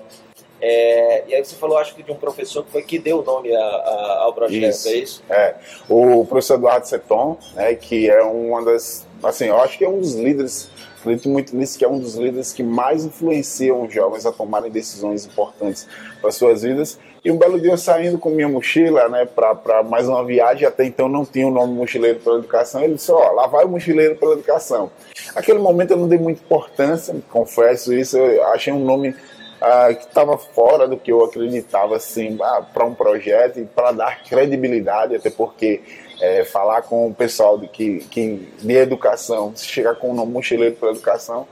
É, 0.61 1.25
e 1.27 1.35
aí 1.35 1.45
você 1.45 1.57
falou, 1.57 1.79
acho 1.79 1.95
que 1.95 2.03
de 2.03 2.13
um 2.13 2.17
professor 2.17 2.65
que 2.65 2.71
foi 2.71 2.83
que 2.83 2.99
deu 2.99 3.21
o 3.21 3.23
nome 3.23 3.55
a, 3.55 3.61
a, 3.61 4.19
ao 4.25 4.33
projeto, 4.33 4.71
isso, 4.71 4.89
é 4.89 4.93
isso? 4.95 5.23
É, 5.31 5.55
o 5.89 6.25
professor 6.27 6.55
Eduardo 6.55 6.87
Seton, 6.87 7.39
né, 7.55 7.75
que 7.75 8.11
é 8.11 8.23
uma 8.23 8.63
das, 8.65 9.07
assim, 9.23 9.47
eu 9.47 9.61
acho 9.61 9.79
que 9.79 9.85
é 9.85 9.89
um 9.89 10.01
dos 10.01 10.15
líderes 10.15 10.71
Acredito 11.01 11.31
muito 11.31 11.57
nisso, 11.57 11.79
que 11.79 11.85
é 11.85 11.89
um 11.89 11.99
dos 11.99 12.15
líderes 12.15 12.53
que 12.53 12.63
mais 12.63 13.07
influenciam 13.07 13.83
os 13.87 13.93
jovens 13.93 14.27
a 14.27 14.33
tomarem 14.33 14.71
decisões 14.71 15.25
importantes 15.25 15.89
para 16.21 16.31
suas 16.31 16.61
vidas. 16.61 16.99
E 17.25 17.31
um 17.31 17.39
belo 17.39 17.59
dia 17.59 17.77
saindo 17.79 18.19
com 18.19 18.29
minha 18.29 18.49
mochila, 18.49 19.09
né, 19.09 19.25
para 19.25 19.83
mais 19.83 20.07
uma 20.09 20.23
viagem, 20.25 20.67
até 20.67 20.85
então 20.85 21.09
não 21.09 21.25
tinha 21.25 21.47
o 21.47 21.51
nome 21.51 21.73
Mochileiro 21.73 22.21
pela 22.21 22.39
Educação, 22.39 22.83
ele 22.83 22.95
disse: 22.95 23.11
Ó, 23.13 23.33
lá 23.33 23.47
vai 23.47 23.65
o 23.65 23.69
Mochileiro 23.69 24.17
pela 24.17 24.35
Educação. 24.35 24.91
Aquele 25.35 25.59
momento 25.59 25.93
eu 25.93 25.97
não 25.97 26.09
dei 26.09 26.19
muita 26.19 26.43
importância, 26.43 27.15
confesso 27.31 27.95
isso, 27.95 28.19
eu 28.19 28.45
achei 28.49 28.73
um 28.73 28.85
nome 28.85 29.15
ah, 29.61 29.93
que 29.93 30.05
estava 30.05 30.39
fora 30.39 30.89
do 30.89 30.97
que 30.97 31.13
eu 31.13 31.25
acreditava 31.25 31.97
assim, 31.97 32.39
ah, 32.41 32.63
para 32.63 32.85
um 32.85 32.95
projeto 32.95 33.61
e 33.61 33.65
para 33.65 33.93
dar 33.93 34.23
credibilidade, 34.23 35.17
até 35.17 35.31
porque 35.31 35.81
é, 36.21 36.45
falar 36.45 36.83
com 36.83 37.09
o 37.09 37.15
pessoal 37.15 37.59
de, 37.59 37.69
que, 37.69 37.99
que, 38.11 38.49
de 38.59 38.75
educação, 38.75 39.53
chegar 39.57 39.95
com 39.97 40.11
o 40.11 40.15
nome 40.15 40.33
mochileiro 40.33 40.77
para 40.77 40.91
educação. 40.91 41.47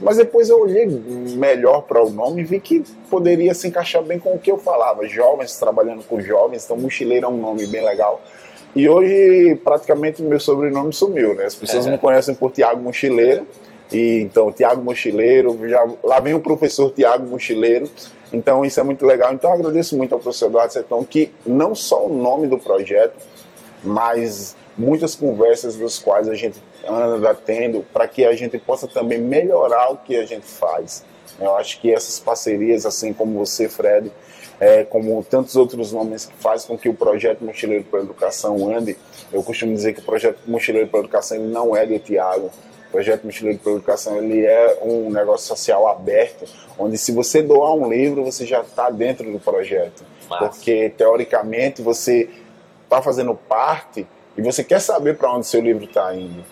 Mas 0.00 0.16
depois 0.16 0.48
eu 0.48 0.60
olhei 0.60 0.86
melhor 0.86 1.82
para 1.82 2.04
o 2.04 2.10
nome 2.10 2.42
e 2.42 2.44
vi 2.44 2.60
que 2.60 2.82
poderia 3.08 3.54
se 3.54 3.68
encaixar 3.68 4.02
bem 4.02 4.18
com 4.18 4.34
o 4.34 4.38
que 4.38 4.50
eu 4.50 4.58
falava. 4.58 5.06
Jovens, 5.06 5.56
trabalhando 5.56 6.02
com 6.04 6.20
jovens, 6.20 6.64
então 6.64 6.76
mochileiro 6.76 7.26
é 7.26 7.28
um 7.28 7.36
nome 7.36 7.66
bem 7.66 7.84
legal. 7.84 8.20
E 8.74 8.88
hoje 8.88 9.54
praticamente 9.62 10.20
meu 10.20 10.40
sobrenome 10.40 10.92
sumiu, 10.92 11.34
né? 11.34 11.44
As 11.44 11.54
pessoas 11.54 11.86
é. 11.86 11.90
me 11.90 11.98
conhecem 11.98 12.34
por 12.34 12.50
Tiago 12.50 12.82
Mochileiro. 12.82 13.46
E 13.92 14.20
então, 14.20 14.50
Tiago 14.50 14.82
Mochileiro, 14.82 15.58
já, 15.68 15.86
lá 16.02 16.20
vem 16.20 16.34
o 16.34 16.40
professor 16.40 16.90
Tiago 16.92 17.26
Mochileiro. 17.26 17.88
Então, 18.32 18.64
isso 18.64 18.80
é 18.80 18.82
muito 18.82 19.06
legal. 19.06 19.32
Então, 19.32 19.52
agradeço 19.52 19.96
muito 19.96 20.14
ao 20.14 20.20
professor 20.20 20.46
Eduardo 20.46 20.72
Sertão, 20.72 21.04
que 21.04 21.30
não 21.46 21.74
só 21.74 22.06
o 22.06 22.12
nome 22.12 22.46
do 22.48 22.58
projeto, 22.58 23.16
mas 23.82 24.56
muitas 24.76 25.14
conversas 25.14 25.76
das 25.76 25.98
quais 25.98 26.28
a 26.28 26.34
gente 26.34 26.60
anda 26.86 27.34
tendo 27.34 27.84
para 27.92 28.08
que 28.08 28.24
a 28.24 28.34
gente 28.34 28.58
possa 28.58 28.88
também 28.88 29.18
melhorar 29.18 29.92
o 29.92 29.96
que 29.96 30.16
a 30.16 30.26
gente 30.26 30.46
faz. 30.46 31.04
Eu 31.40 31.54
acho 31.56 31.80
que 31.80 31.92
essas 31.92 32.18
parcerias, 32.18 32.86
assim 32.86 33.12
como 33.12 33.38
você, 33.38 33.68
Fred, 33.68 34.10
é, 34.60 34.84
como 34.84 35.22
tantos 35.24 35.56
outros 35.56 35.92
nomes 35.92 36.26
que 36.26 36.34
fazem 36.36 36.68
com 36.68 36.78
que 36.78 36.88
o 36.88 36.94
projeto 36.94 37.44
Mochileiro 37.44 37.84
para 37.84 38.00
a 38.00 38.02
Educação 38.02 38.68
ande, 38.74 38.96
eu 39.32 39.42
costumo 39.42 39.74
dizer 39.74 39.94
que 39.94 40.00
o 40.00 40.04
projeto 40.04 40.38
Mochileiro 40.46 40.88
para 40.88 41.00
a 41.00 41.02
Educação 41.02 41.36
ele 41.36 41.48
não 41.48 41.76
é 41.76 41.84
do 41.84 41.98
Tiago. 41.98 42.50
O 42.94 42.96
projeto 42.96 43.24
Mochileiro 43.24 43.58
a 43.66 43.70
Educação 43.70 44.18
ele 44.18 44.46
é 44.46 44.78
um 44.80 45.10
negócio 45.10 45.48
social 45.48 45.88
aberto, 45.88 46.44
onde 46.78 46.96
se 46.96 47.10
você 47.10 47.42
doar 47.42 47.74
um 47.74 47.90
livro, 47.90 48.22
você 48.22 48.46
já 48.46 48.60
está 48.60 48.88
dentro 48.88 49.32
do 49.32 49.40
projeto. 49.40 50.04
Massa. 50.30 50.46
Porque, 50.46 50.92
teoricamente, 50.96 51.82
você 51.82 52.30
está 52.84 53.02
fazendo 53.02 53.34
parte 53.34 54.06
e 54.38 54.42
você 54.42 54.62
quer 54.62 54.80
saber 54.80 55.16
para 55.16 55.32
onde 55.32 55.44
seu 55.44 55.60
livro 55.60 55.86
está 55.86 56.14
indo. 56.14 56.44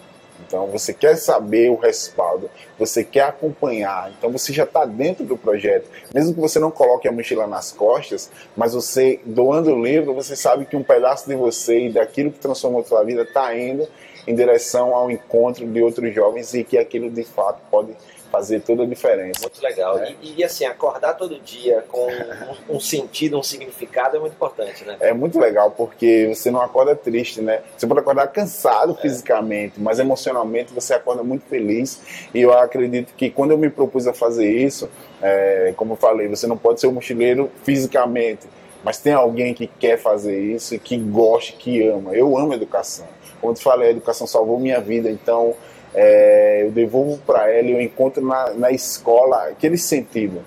Então 0.44 0.66
você 0.66 0.92
quer 0.92 1.16
saber 1.16 1.70
o 1.70 1.76
respaldo, 1.76 2.50
você 2.76 3.04
quer 3.04 3.22
acompanhar, 3.22 4.12
então 4.18 4.28
você 4.28 4.52
já 4.52 4.64
está 4.64 4.84
dentro 4.84 5.24
do 5.24 5.36
projeto. 5.36 5.88
Mesmo 6.12 6.34
que 6.34 6.40
você 6.40 6.58
não 6.58 6.72
coloque 6.72 7.06
a 7.06 7.12
mochila 7.12 7.46
nas 7.46 7.70
costas, 7.70 8.28
mas 8.56 8.74
você 8.74 9.20
doando 9.24 9.72
o 9.72 9.80
livro, 9.80 10.12
você 10.12 10.34
sabe 10.34 10.66
que 10.66 10.76
um 10.76 10.82
pedaço 10.82 11.28
de 11.28 11.36
você 11.36 11.86
e 11.86 11.92
daquilo 11.92 12.32
que 12.32 12.40
transformou 12.40 12.80
a 12.80 12.84
sua 12.84 13.04
vida 13.04 13.22
está 13.22 13.56
indo 13.56 13.86
em 14.26 14.34
direção 14.34 14.94
ao 14.94 15.10
encontro 15.10 15.66
de 15.66 15.82
outros 15.82 16.14
jovens 16.14 16.54
e 16.54 16.64
que 16.64 16.78
aquilo 16.78 17.10
de 17.10 17.24
fato 17.24 17.60
pode 17.70 17.94
fazer 18.32 18.60
toda 18.60 18.84
a 18.84 18.86
diferença. 18.86 19.42
Muito 19.42 19.62
legal. 19.62 19.98
É. 19.98 20.14
E, 20.22 20.36
e, 20.38 20.44
assim, 20.44 20.64
acordar 20.64 21.12
todo 21.12 21.38
dia 21.38 21.84
com 21.86 22.08
um, 22.08 22.76
um, 22.76 22.80
sentido, 22.80 23.38
um 23.38 23.42
significado 23.42 24.16
é 24.16 24.18
muito 24.18 24.32
importante, 24.32 24.84
né? 24.86 24.96
É 25.00 25.12
muito 25.12 25.38
legal, 25.38 25.70
porque 25.70 26.32
você 26.34 26.50
não 26.50 26.62
acorda 26.62 26.96
triste, 26.96 27.42
né? 27.42 27.60
Você 27.76 27.86
pode 27.86 28.00
acordar 28.00 28.26
cansado 28.28 28.96
é. 28.98 29.02
fisicamente, 29.02 29.78
mas 29.78 29.98
emocionalmente 29.98 30.72
você 30.72 30.94
acorda 30.94 31.22
muito 31.22 31.44
feliz. 31.44 32.00
E 32.32 32.40
eu 32.40 32.52
acredito 32.54 33.12
que 33.14 33.28
quando 33.28 33.50
eu 33.50 33.58
me 33.58 33.68
propus 33.68 34.06
a 34.06 34.14
fazer 34.14 34.50
isso, 34.50 34.88
é, 35.20 35.74
como 35.76 35.92
eu 35.92 35.96
falei, 35.98 36.26
você 36.26 36.46
não 36.46 36.56
pode 36.56 36.80
ser 36.80 36.86
um 36.86 36.92
mochileiro 36.92 37.50
fisicamente, 37.62 38.46
mas 38.82 38.98
tem 38.98 39.12
alguém 39.12 39.52
que 39.52 39.66
quer 39.66 39.98
fazer 39.98 40.40
isso 40.40 40.74
e 40.74 40.78
que 40.78 40.96
gosta, 40.96 41.52
que 41.52 41.86
ama. 41.86 42.14
Eu 42.14 42.36
amo 42.38 42.54
educação. 42.54 43.06
Como 43.42 43.52
eu 43.52 43.56
te 43.56 43.62
falei, 43.62 43.88
a 43.88 43.90
educação 43.90 44.24
salvou 44.24 44.58
minha 44.58 44.80
vida, 44.80 45.10
então 45.10 45.56
é, 45.92 46.62
eu 46.62 46.70
devolvo 46.70 47.18
para 47.26 47.50
ela 47.50 47.66
e 47.66 47.72
eu 47.72 47.80
encontro 47.80 48.24
na, 48.24 48.54
na 48.54 48.70
escola 48.70 49.48
aquele 49.48 49.76
sentido 49.76 50.42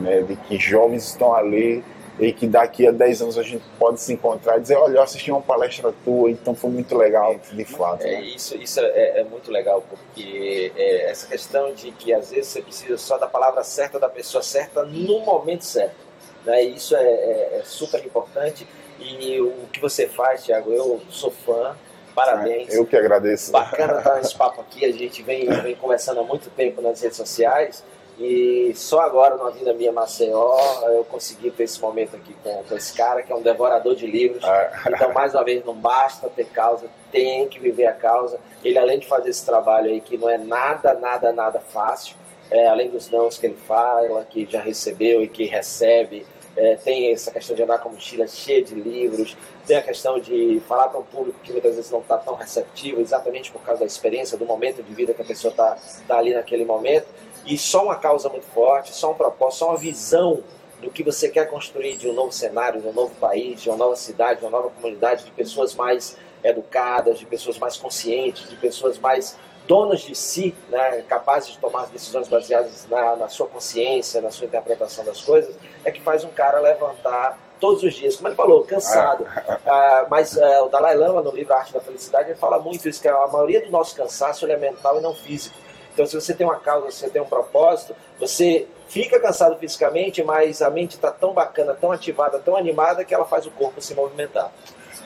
né, 0.00 0.20
de 0.22 0.34
que 0.34 0.58
jovens 0.58 1.04
estão 1.04 1.32
ali 1.32 1.84
e 2.18 2.32
que 2.32 2.48
daqui 2.48 2.88
a 2.88 2.90
10 2.90 3.22
anos 3.22 3.38
a 3.38 3.42
gente 3.44 3.64
pode 3.78 4.00
se 4.00 4.12
encontrar 4.12 4.58
e 4.58 4.62
dizer, 4.62 4.76
olha, 4.76 4.96
eu 4.96 5.02
assisti 5.02 5.30
uma 5.30 5.40
palestra 5.40 5.94
tua, 6.04 6.28
então 6.28 6.56
foi 6.56 6.70
muito 6.70 6.96
legal, 6.96 7.36
de 7.52 7.64
fato. 7.64 8.02
É, 8.04 8.12
né? 8.12 8.22
Isso, 8.22 8.56
isso 8.56 8.80
é, 8.80 9.20
é, 9.20 9.24
muito 9.24 9.52
legal, 9.52 9.84
porque 9.88 10.72
é, 10.76 11.10
essa 11.10 11.28
questão 11.28 11.72
de 11.72 11.92
que 11.92 12.12
às 12.12 12.30
vezes 12.30 12.48
você 12.48 12.62
precisa 12.62 12.98
só 12.98 13.16
da 13.16 13.28
palavra 13.28 13.62
certa, 13.62 14.00
da 14.00 14.08
pessoa 14.08 14.42
certa, 14.42 14.84
no 14.84 15.20
momento 15.20 15.64
certo. 15.64 15.96
Né? 16.44 16.62
Isso 16.62 16.96
é, 16.96 17.02
é, 17.02 17.58
é 17.60 17.62
super 17.64 18.04
importante 18.04 18.66
e 18.98 19.40
o 19.40 19.66
que 19.72 19.80
você 19.80 20.06
faz, 20.06 20.44
Thiago, 20.44 20.72
eu 20.72 21.00
sou 21.10 21.30
fã, 21.30 21.76
Parabéns. 22.14 22.72
Eu 22.72 22.86
que 22.86 22.96
agradeço. 22.96 23.50
Bacana 23.50 23.98
estar 23.98 24.16
nesse 24.16 24.36
papo 24.36 24.60
aqui. 24.60 24.84
A 24.84 24.92
gente 24.92 25.22
vem, 25.22 25.46
vem 25.46 25.74
conversando 25.74 26.20
há 26.20 26.22
muito 26.22 26.48
tempo 26.50 26.80
nas 26.80 27.00
redes 27.02 27.16
sociais. 27.16 27.82
E 28.18 28.72
só 28.76 29.00
agora, 29.00 29.36
na 29.36 29.50
Vida 29.50 29.74
Minha 29.74 29.90
Maceió, 29.90 30.56
eu 30.88 31.04
consegui 31.04 31.50
ter 31.50 31.64
esse 31.64 31.80
momento 31.80 32.14
aqui 32.14 32.32
com, 32.44 32.62
com 32.62 32.76
esse 32.76 32.94
cara, 32.94 33.22
que 33.22 33.32
é 33.32 33.34
um 33.34 33.42
devorador 33.42 33.96
de 33.96 34.06
livros. 34.06 34.44
Ah. 34.44 34.84
Então, 34.88 35.12
mais 35.12 35.34
uma 35.34 35.42
vez, 35.42 35.64
não 35.64 35.74
basta 35.74 36.28
ter 36.28 36.46
causa, 36.46 36.86
tem 37.10 37.48
que 37.48 37.58
viver 37.58 37.86
a 37.86 37.92
causa. 37.92 38.38
Ele, 38.62 38.78
além 38.78 39.00
de 39.00 39.08
fazer 39.08 39.30
esse 39.30 39.44
trabalho 39.44 39.90
aí, 39.90 40.00
que 40.00 40.16
não 40.16 40.30
é 40.30 40.38
nada, 40.38 40.94
nada, 40.94 41.32
nada 41.32 41.58
fácil, 41.58 42.14
é, 42.50 42.68
além 42.68 42.88
dos 42.88 43.10
nãos 43.10 43.36
que 43.36 43.46
ele 43.46 43.56
fala, 43.66 44.24
que 44.24 44.46
já 44.48 44.60
recebeu 44.60 45.20
e 45.22 45.26
que 45.26 45.44
recebe, 45.44 46.24
é, 46.56 46.76
tem 46.76 47.12
essa 47.12 47.30
questão 47.30 47.56
de 47.56 47.62
andar 47.62 47.78
com 47.78 47.88
mochila 47.88 48.26
cheia 48.26 48.62
de 48.62 48.74
livros, 48.74 49.36
tem 49.66 49.76
a 49.76 49.82
questão 49.82 50.20
de 50.20 50.60
falar 50.68 50.88
para 50.88 51.00
um 51.00 51.04
público 51.04 51.38
que 51.42 51.52
muitas 51.52 51.74
vezes 51.74 51.90
não 51.90 52.00
está 52.00 52.16
tão 52.18 52.34
receptivo, 52.34 53.00
exatamente 53.00 53.50
por 53.50 53.62
causa 53.62 53.80
da 53.80 53.86
experiência, 53.86 54.38
do 54.38 54.46
momento 54.46 54.82
de 54.82 54.94
vida 54.94 55.12
que 55.12 55.22
a 55.22 55.24
pessoa 55.24 55.50
está 55.50 55.76
tá 56.06 56.18
ali 56.18 56.32
naquele 56.32 56.64
momento. 56.64 57.06
E 57.44 57.58
só 57.58 57.84
uma 57.84 57.96
causa 57.96 58.28
muito 58.28 58.46
forte, 58.46 58.94
só 58.94 59.10
um 59.10 59.14
propósito, 59.14 59.58
só 59.58 59.68
uma 59.68 59.76
visão 59.76 60.42
do 60.80 60.90
que 60.90 61.02
você 61.02 61.28
quer 61.28 61.48
construir 61.48 61.96
de 61.96 62.08
um 62.08 62.12
novo 62.12 62.32
cenário, 62.32 62.80
de 62.80 62.86
um 62.86 62.92
novo 62.92 63.14
país, 63.16 63.60
de 63.60 63.68
uma 63.68 63.76
nova 63.76 63.96
cidade, 63.96 64.40
de 64.40 64.46
uma 64.46 64.50
nova 64.50 64.70
comunidade, 64.70 65.24
de 65.24 65.30
pessoas 65.32 65.74
mais 65.74 66.16
educadas, 66.42 67.18
de 67.18 67.26
pessoas 67.26 67.58
mais 67.58 67.76
conscientes, 67.76 68.48
de 68.48 68.56
pessoas 68.56 68.98
mais 68.98 69.36
donas 69.66 70.00
de 70.00 70.14
si, 70.14 70.54
né, 70.68 71.02
capazes 71.08 71.52
de 71.52 71.58
tomar 71.58 71.86
decisões 71.86 72.28
baseadas 72.28 72.86
na, 72.88 73.16
na, 73.16 73.28
sua 73.28 73.46
consciência, 73.46 74.20
na 74.20 74.30
sua 74.30 74.46
interpretação 74.46 75.04
das 75.04 75.22
coisas, 75.22 75.54
é 75.84 75.90
que 75.90 76.00
faz 76.00 76.24
um 76.24 76.28
cara 76.28 76.60
levantar 76.60 77.38
todos 77.58 77.82
os 77.82 77.94
dias, 77.94 78.16
como 78.16 78.28
ele 78.28 78.36
falou, 78.36 78.64
cansado. 78.64 79.26
Ah, 79.66 80.06
mas 80.10 80.36
ah, 80.36 80.64
o 80.64 80.68
Dalai 80.68 80.94
Lama, 80.96 81.22
no 81.22 81.30
livro 81.30 81.54
Arte 81.54 81.72
da 81.72 81.80
Felicidade, 81.80 82.30
ele 82.30 82.38
fala 82.38 82.58
muito 82.58 82.88
isso, 82.88 83.00
que 83.00 83.08
a 83.08 83.26
maioria 83.28 83.64
do 83.64 83.70
nosso 83.70 83.96
cansaço 83.96 84.46
é 84.46 84.56
mental 84.56 84.98
e 84.98 85.00
não 85.00 85.14
físico. 85.14 85.56
Então, 85.92 86.04
se 86.04 86.14
você 86.14 86.34
tem 86.34 86.46
uma 86.46 86.58
causa, 86.58 86.90
se 86.90 86.98
você 86.98 87.08
tem 87.08 87.22
um 87.22 87.26
propósito, 87.26 87.94
você 88.18 88.66
fica 88.88 89.18
cansado 89.18 89.56
fisicamente, 89.58 90.22
mas 90.22 90.60
a 90.60 90.68
mente 90.68 90.96
está 90.96 91.10
tão 91.10 91.32
bacana, 91.32 91.72
tão 91.72 91.90
ativada, 91.92 92.38
tão 92.38 92.56
animada, 92.56 93.04
que 93.04 93.14
ela 93.14 93.24
faz 93.24 93.46
o 93.46 93.50
corpo 93.52 93.80
se 93.80 93.94
movimentar. 93.94 94.52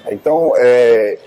Então, 0.07 0.53
é, 0.57 1.19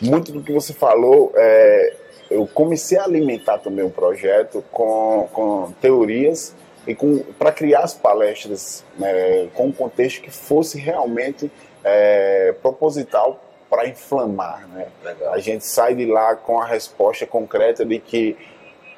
muito 0.00 0.32
do 0.32 0.42
que 0.42 0.52
você 0.52 0.72
falou, 0.72 1.32
é, 1.36 1.96
eu 2.30 2.46
comecei 2.46 2.96
a 2.96 3.04
alimentar 3.04 3.58
também 3.58 3.84
o 3.84 3.90
projeto 3.90 4.64
com, 4.70 5.28
com 5.32 5.72
teorias 5.80 6.54
e 6.86 6.96
para 7.38 7.52
criar 7.52 7.80
as 7.80 7.92
palestras 7.92 8.84
né, 8.98 9.48
com 9.54 9.66
um 9.66 9.72
contexto 9.72 10.22
que 10.22 10.30
fosse 10.30 10.78
realmente 10.78 11.50
é, 11.84 12.54
proposital 12.62 13.42
para 13.68 13.88
inflamar. 13.88 14.66
Né? 14.68 14.86
A 15.30 15.38
gente 15.38 15.64
sai 15.64 15.94
de 15.94 16.06
lá 16.06 16.34
com 16.34 16.60
a 16.60 16.66
resposta 16.66 17.26
concreta 17.26 17.84
de 17.84 17.98
que 17.98 18.36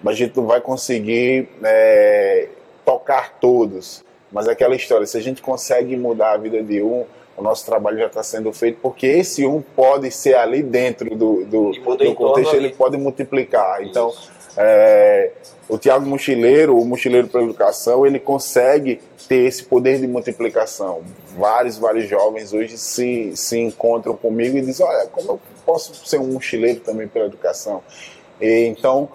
a 0.04 0.12
gente 0.12 0.36
não 0.36 0.46
vai 0.46 0.60
conseguir 0.60 1.48
é, 1.62 2.48
tocar 2.84 3.38
todos, 3.40 4.04
mas 4.30 4.48
aquela 4.48 4.74
história, 4.74 5.06
se 5.06 5.16
a 5.16 5.20
gente 5.20 5.42
consegue 5.42 5.96
mudar 5.96 6.32
a 6.32 6.36
vida 6.36 6.62
de 6.62 6.82
um, 6.82 7.04
o 7.36 7.42
nosso 7.42 7.64
trabalho 7.64 7.98
já 7.98 8.06
está 8.06 8.22
sendo 8.22 8.52
feito, 8.52 8.78
porque 8.80 9.06
esse 9.06 9.46
um 9.46 9.60
pode 9.60 10.10
ser 10.10 10.34
ali 10.34 10.62
dentro 10.62 11.16
do, 11.16 11.44
do, 11.44 11.72
do 11.72 12.14
contexto, 12.14 12.54
ele 12.54 12.70
pode 12.70 12.96
multiplicar. 12.96 13.82
Então, 13.82 14.12
é, 14.56 15.30
o 15.68 15.78
Tiago 15.78 16.04
Mochileiro, 16.04 16.78
o 16.78 16.84
Mochileiro 16.84 17.28
pela 17.28 17.44
Educação, 17.44 18.06
ele 18.06 18.20
consegue 18.20 19.00
ter 19.28 19.46
esse 19.46 19.64
poder 19.64 19.98
de 19.98 20.06
multiplicação. 20.06 21.02
Vários, 21.36 21.78
vários 21.78 22.08
jovens 22.08 22.52
hoje 22.52 22.76
se, 22.76 23.32
se 23.34 23.58
encontram 23.58 24.14
comigo 24.14 24.58
e 24.58 24.60
dizem, 24.60 24.84
olha, 24.84 25.06
como 25.06 25.32
eu 25.32 25.40
posso 25.64 26.06
ser 26.06 26.18
um 26.18 26.32
mochileiro 26.32 26.80
também 26.80 27.08
pela 27.08 27.26
educação? 27.26 27.82
E, 28.40 28.66
então, 28.66 29.08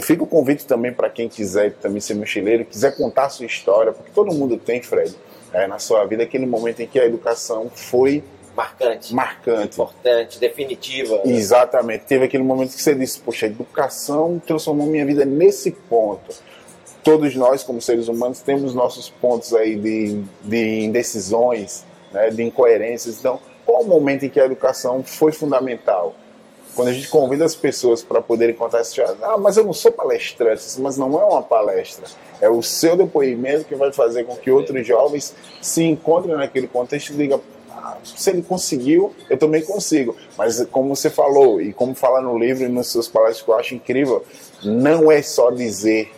fica 0.00 0.22
o 0.22 0.26
convite 0.26 0.64
também 0.64 0.92
para 0.92 1.10
quem 1.10 1.28
quiser 1.28 1.74
também 1.74 2.00
ser 2.00 2.14
mochileiro, 2.14 2.64
quiser 2.64 2.96
contar 2.96 3.26
a 3.26 3.28
sua 3.28 3.46
história, 3.46 3.92
porque 3.92 4.10
todo 4.14 4.32
mundo 4.34 4.56
tem, 4.56 4.82
Fred, 4.82 5.14
é, 5.54 5.68
na 5.68 5.78
sua 5.78 6.04
vida 6.04 6.24
aquele 6.24 6.44
momento 6.44 6.80
em 6.80 6.86
que 6.86 6.98
a 6.98 7.06
educação 7.06 7.70
foi 7.72 8.22
marcante, 8.56 9.14
marcante, 9.14 9.74
importante, 9.74 10.38
definitiva. 10.38 11.22
Exatamente. 11.24 12.04
Teve 12.04 12.24
aquele 12.24 12.42
momento 12.42 12.74
que 12.74 12.82
você 12.82 12.94
disse: 12.94 13.20
"Poxa, 13.20 13.46
a 13.46 13.48
educação 13.48 14.42
transformou 14.44 14.86
minha 14.86 15.06
vida 15.06 15.24
nesse 15.24 15.70
ponto". 15.70 16.34
Todos 17.02 17.34
nós, 17.36 17.62
como 17.62 17.80
seres 17.80 18.08
humanos, 18.08 18.40
temos 18.40 18.74
nossos 18.74 19.08
pontos 19.08 19.54
aí 19.54 19.76
de, 19.76 20.22
de 20.42 20.80
indecisões, 20.80 21.84
né, 22.10 22.30
de 22.30 22.42
incoerências. 22.42 23.18
Então, 23.18 23.38
qual 23.64 23.82
o 23.82 23.86
momento 23.86 24.24
em 24.24 24.30
que 24.30 24.40
a 24.40 24.46
educação 24.46 25.02
foi 25.04 25.30
fundamental? 25.30 26.14
Quando 26.74 26.88
a 26.88 26.92
gente 26.92 27.08
convida 27.08 27.44
as 27.44 27.54
pessoas 27.54 28.02
para 28.02 28.20
poderem 28.20 28.54
contar 28.54 28.78
essa 28.78 28.90
história, 28.90 29.16
ah, 29.22 29.38
mas 29.38 29.56
eu 29.56 29.64
não 29.64 29.72
sou 29.72 29.92
palestrante, 29.92 30.62
mas 30.80 30.96
não 30.96 31.20
é 31.20 31.24
uma 31.24 31.42
palestra. 31.42 32.04
É 32.40 32.48
o 32.48 32.62
seu 32.62 32.96
depoimento 32.96 33.64
que 33.64 33.76
vai 33.76 33.92
fazer 33.92 34.24
com 34.24 34.34
que 34.36 34.50
outros 34.50 34.84
jovens 34.86 35.34
se 35.62 35.84
encontrem 35.84 36.34
naquele 36.34 36.66
contexto 36.66 37.12
e 37.12 37.16
digam, 37.16 37.40
ah, 37.70 37.96
se 38.04 38.30
ele 38.30 38.42
conseguiu, 38.42 39.14
eu 39.30 39.38
também 39.38 39.62
consigo. 39.62 40.16
Mas 40.36 40.64
como 40.66 40.94
você 40.94 41.08
falou, 41.08 41.60
e 41.60 41.72
como 41.72 41.94
fala 41.94 42.20
no 42.20 42.36
livro 42.36 42.64
e 42.64 42.68
nas 42.68 42.88
suas 42.88 43.06
palestras 43.06 43.42
que 43.42 43.50
eu 43.50 43.54
acho 43.54 43.74
incrível, 43.76 44.24
não 44.64 45.12
é 45.12 45.22
só 45.22 45.50
dizer 45.50 46.10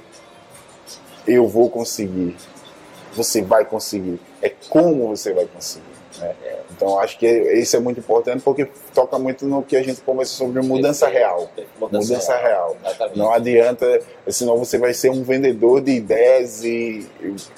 eu 1.26 1.46
vou 1.46 1.68
conseguir. 1.68 2.36
Você 3.14 3.42
vai 3.42 3.64
conseguir. 3.64 4.20
É 4.40 4.50
como 4.68 5.08
você 5.08 5.32
vai 5.32 5.46
conseguir. 5.46 5.95
Né? 6.18 6.34
Então 6.70 6.98
acho 6.98 7.18
que 7.18 7.26
isso 7.26 7.76
é 7.76 7.80
muito 7.80 8.00
importante 8.00 8.42
porque 8.42 8.68
toca 8.94 9.18
muito 9.18 9.46
no 9.46 9.62
que 9.62 9.76
a 9.76 9.82
gente 9.82 10.00
conversou 10.00 10.46
sobre 10.46 10.62
mudança 10.62 11.08
real. 11.08 11.48
Mudança, 11.78 12.08
mudança 12.08 12.36
real. 12.36 12.76
real. 12.82 13.10
Não 13.14 13.32
adianta, 13.32 14.00
senão 14.28 14.56
você 14.56 14.78
vai 14.78 14.92
ser 14.92 15.10
um 15.10 15.22
vendedor 15.22 15.80
de 15.80 15.92
ideias 15.92 16.64
e 16.64 17.06